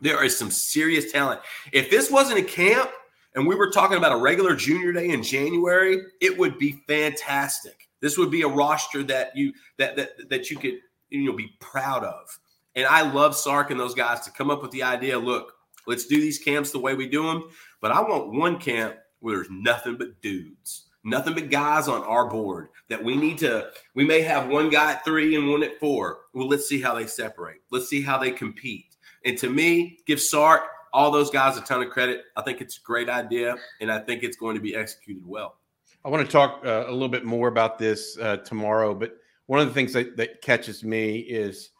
There 0.00 0.24
is 0.24 0.36
some 0.36 0.50
serious 0.50 1.12
talent. 1.12 1.40
If 1.72 1.90
this 1.90 2.10
wasn't 2.10 2.40
a 2.40 2.42
camp 2.42 2.90
and 3.34 3.46
we 3.46 3.54
were 3.54 3.70
talking 3.70 3.98
about 3.98 4.12
a 4.12 4.16
regular 4.16 4.56
junior 4.56 4.92
day 4.92 5.10
in 5.10 5.22
January, 5.22 6.00
it 6.20 6.36
would 6.36 6.58
be 6.58 6.82
fantastic. 6.88 7.88
This 8.00 8.16
would 8.18 8.30
be 8.30 8.42
a 8.42 8.48
roster 8.48 9.02
that 9.04 9.36
you 9.36 9.52
that 9.76 9.94
that 9.96 10.28
that 10.30 10.50
you 10.50 10.56
could 10.56 10.78
you 11.10 11.24
know 11.24 11.36
be 11.36 11.54
proud 11.60 12.02
of. 12.02 12.38
And 12.74 12.86
I 12.86 13.10
love 13.10 13.34
Sark 13.34 13.70
and 13.70 13.80
those 13.80 13.94
guys 13.94 14.20
to 14.22 14.30
come 14.30 14.50
up 14.50 14.62
with 14.62 14.70
the 14.70 14.82
idea. 14.82 15.18
Look, 15.18 15.52
let's 15.86 16.06
do 16.06 16.20
these 16.20 16.38
camps 16.38 16.70
the 16.70 16.78
way 16.78 16.94
we 16.94 17.08
do 17.08 17.24
them. 17.24 17.48
But 17.80 17.92
I 17.92 18.00
want 18.00 18.32
one 18.32 18.58
camp 18.58 18.96
where 19.20 19.36
there's 19.36 19.48
nothing 19.50 19.96
but 19.96 20.20
dudes, 20.22 20.86
nothing 21.04 21.34
but 21.34 21.50
guys 21.50 21.88
on 21.88 22.02
our 22.04 22.28
board 22.28 22.68
that 22.88 23.02
we 23.02 23.16
need 23.16 23.38
to. 23.38 23.70
We 23.94 24.04
may 24.04 24.22
have 24.22 24.48
one 24.48 24.70
guy 24.70 24.92
at 24.92 25.04
three 25.04 25.34
and 25.36 25.50
one 25.50 25.62
at 25.62 25.78
four. 25.80 26.20
Well, 26.32 26.48
let's 26.48 26.68
see 26.68 26.80
how 26.80 26.94
they 26.94 27.06
separate. 27.06 27.62
Let's 27.70 27.88
see 27.88 28.02
how 28.02 28.18
they 28.18 28.30
compete. 28.30 28.96
And 29.24 29.36
to 29.38 29.50
me, 29.50 29.98
give 30.06 30.20
Sark 30.20 30.62
all 30.92 31.10
those 31.10 31.30
guys 31.30 31.56
a 31.56 31.60
ton 31.62 31.82
of 31.82 31.90
credit. 31.90 32.22
I 32.36 32.42
think 32.42 32.60
it's 32.60 32.78
a 32.78 32.82
great 32.82 33.08
idea, 33.08 33.56
and 33.80 33.92
I 33.92 33.98
think 33.98 34.22
it's 34.22 34.36
going 34.36 34.56
to 34.56 34.60
be 34.60 34.74
executed 34.74 35.26
well. 35.26 35.56
I 36.04 36.08
want 36.08 36.24
to 36.24 36.32
talk 36.32 36.62
uh, 36.64 36.84
a 36.86 36.92
little 36.92 37.08
bit 37.08 37.24
more 37.24 37.48
about 37.48 37.78
this 37.78 38.16
uh, 38.18 38.38
tomorrow, 38.38 38.94
but 38.94 39.16
one 39.46 39.60
of 39.60 39.68
the 39.68 39.74
things 39.74 39.92
that, 39.92 40.16
that 40.16 40.40
catches 40.40 40.82
me 40.82 41.18
is 41.18 41.70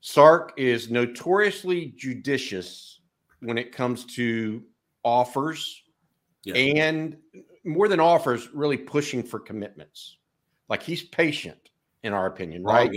Sark 0.00 0.52
is 0.56 0.90
notoriously 0.90 1.92
judicious 1.96 3.00
when 3.40 3.58
it 3.58 3.72
comes 3.72 4.04
to 4.16 4.62
offers 5.02 5.82
yeah. 6.44 6.54
and 6.54 7.16
more 7.64 7.88
than 7.88 8.00
offers, 8.00 8.48
really 8.52 8.76
pushing 8.76 9.22
for 9.22 9.38
commitments. 9.38 10.16
Like 10.68 10.82
he's 10.82 11.02
patient, 11.02 11.70
in 12.02 12.12
our 12.12 12.26
opinion, 12.26 12.62
right? 12.62 12.90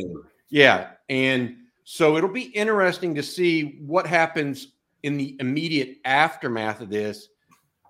Yeah. 0.50 0.92
And 1.10 1.58
so 1.84 2.18
it'll 2.18 2.30
be 2.30 2.44
interesting 2.44 3.16
to 3.16 3.24
see 3.24 3.80
what 3.86 4.06
happens 4.06 4.74
in 5.04 5.18
the 5.18 5.36
immediate 5.40 5.98
aftermath 6.06 6.82
of 6.82 6.90
this 6.90 7.30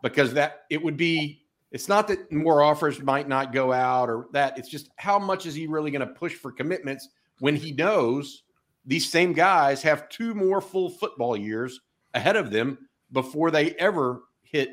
because 0.02 0.34
that 0.34 0.64
it 0.70 0.82
would 0.82 0.98
be 0.98 1.44
it's 1.72 1.88
not 1.88 2.08
that 2.08 2.32
more 2.32 2.62
offers 2.62 3.02
might 3.02 3.28
not 3.30 3.54
go 3.54 3.72
out 3.72 4.10
or 4.10 4.28
that 4.34 4.58
it's 4.58 4.70
just 4.70 4.90
how 4.98 5.18
much 5.18 5.46
is 5.46 5.56
he 5.56 5.68
really 5.68 5.92
going 5.92 6.06
to 6.06 6.14
push 6.14 6.34
for 6.34 6.52
commitments 6.52 7.10
when 7.40 7.56
he 7.56 7.72
knows 7.72 8.44
these 8.86 9.10
same 9.10 9.34
guys 9.34 9.82
have 9.82 10.10
two 10.10 10.34
more 10.34 10.62
full 10.62 10.90
football 10.90 11.38
years 11.38 11.80
ahead 12.14 12.36
of 12.36 12.52
them 12.52 12.78
before 13.12 13.52
they 13.52 13.72
ever 13.72 14.24
hit 14.44 14.70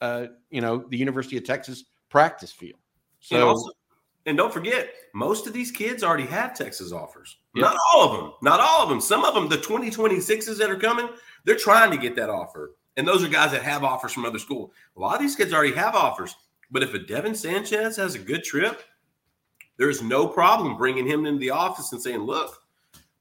uh, 0.00 0.26
you 0.50 0.60
know 0.60 0.84
the 0.88 0.96
University 0.96 1.36
of 1.36 1.44
Texas 1.44 1.84
practice 2.08 2.52
field. 2.52 2.78
So 3.20 3.36
and, 3.36 3.44
also, 3.44 3.70
and 4.26 4.36
don't 4.36 4.52
forget, 4.52 4.90
most 5.14 5.46
of 5.46 5.52
these 5.52 5.70
kids 5.70 6.02
already 6.02 6.26
have 6.26 6.56
Texas 6.56 6.92
offers. 6.92 7.38
Yep. 7.54 7.62
Not 7.62 7.76
all 7.92 8.04
of 8.04 8.20
them. 8.20 8.32
Not 8.42 8.60
all 8.60 8.82
of 8.82 8.88
them. 8.88 9.00
Some 9.00 9.24
of 9.24 9.34
them, 9.34 9.48
the 9.48 9.56
2026s 9.56 10.58
that 10.58 10.70
are 10.70 10.78
coming, 10.78 11.08
they're 11.44 11.56
trying 11.56 11.90
to 11.92 11.96
get 11.96 12.16
that 12.16 12.28
offer. 12.28 12.74
And 12.96 13.06
those 13.06 13.22
are 13.22 13.28
guys 13.28 13.52
that 13.52 13.62
have 13.62 13.84
offers 13.84 14.12
from 14.12 14.24
other 14.24 14.38
school. 14.38 14.72
A 14.96 15.00
lot 15.00 15.14
of 15.14 15.20
these 15.20 15.36
kids 15.36 15.52
already 15.52 15.74
have 15.74 15.94
offers. 15.94 16.34
But 16.70 16.82
if 16.82 16.94
a 16.94 16.98
Devin 16.98 17.34
Sanchez 17.34 17.96
has 17.96 18.14
a 18.14 18.18
good 18.18 18.42
trip, 18.42 18.82
there's 19.76 20.02
no 20.02 20.26
problem 20.26 20.76
bringing 20.76 21.06
him 21.06 21.26
into 21.26 21.38
the 21.38 21.50
office 21.50 21.92
and 21.92 22.02
saying, 22.02 22.20
look, 22.20 22.62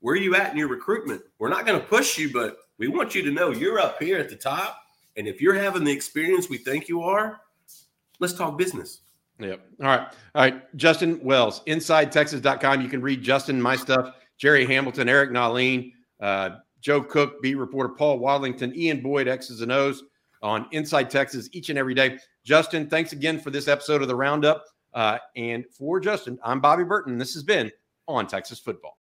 where 0.06 0.13
are 0.13 0.18
you 0.18 0.36
at 0.36 0.52
in 0.52 0.58
your 0.60 0.68
recruitment? 0.68 1.24
We're 1.39 1.50
not 1.50 1.65
going 1.65 1.82
to 1.82 1.88
push 1.88 2.15
you, 2.15 2.32
but 2.32 2.58
we 2.78 2.88
want 2.88 3.15
you 3.15 3.24
to 3.24 3.32
know 3.32 3.50
you're 3.50 3.80
up 3.80 4.00
here 4.00 4.20
at 4.20 4.30
the 4.30 4.36
top. 4.36 4.78
And 5.18 5.28
if 5.28 5.41
you're 5.41 5.56
having 5.56 5.84
the 5.84 5.91
experience 5.91 6.48
we 6.48 6.60
think 6.60 6.88
you 6.88 7.02
are, 7.02 7.41
let's 8.20 8.34
talk 8.34 8.56
business. 8.56 9.00
Yep. 9.39 9.65
All 9.82 9.88
right. 9.88 10.02
All 10.36 10.44
right. 10.44 10.76
Justin 10.78 11.20
Wells, 11.24 11.63
InsideTexas.com. 11.65 12.82
You 12.82 12.88
can 12.88 13.02
read 13.02 13.24
Justin, 13.24 13.60
my 13.60 13.76
stuff, 13.76 14.13
Jerry 14.38 14.68
Hamilton, 14.68 15.10
Eric 15.10 15.32
Nahlin, 15.32 15.91
uh, 16.20 16.58
Joe 16.82 17.02
Cook, 17.02 17.41
beat 17.41 17.56
reporter 17.56 17.89
Paul 17.89 18.20
Wadlington, 18.20 18.76
Ian 18.76 19.02
Boyd, 19.02 19.28
X's 19.28 19.62
and 19.62 19.72
O's 19.72 20.04
on 20.44 20.68
Inside 20.72 21.10
Texas 21.10 21.50
each 21.52 21.72
and 21.72 21.80
every 21.80 21.96
day. 21.96 22.20
Justin, 22.44 22.88
thanks 22.88 23.12
again 23.12 23.39
for 23.39 23.50
this 23.50 23.68
episode 23.68 24.04
of 24.04 24.08
the 24.08 24.15
Roundup. 24.15 24.65
Uh, 24.94 25.18
and 25.36 25.65
for 25.72 26.00
Justin, 26.00 26.38
I'm 26.44 26.62
Bobby 26.62 26.84
Burton. 26.84 27.18
This 27.18 27.34
has 27.34 27.41
been 27.41 27.72
on 28.08 28.28
Texas 28.28 28.60
Football. 28.60 28.94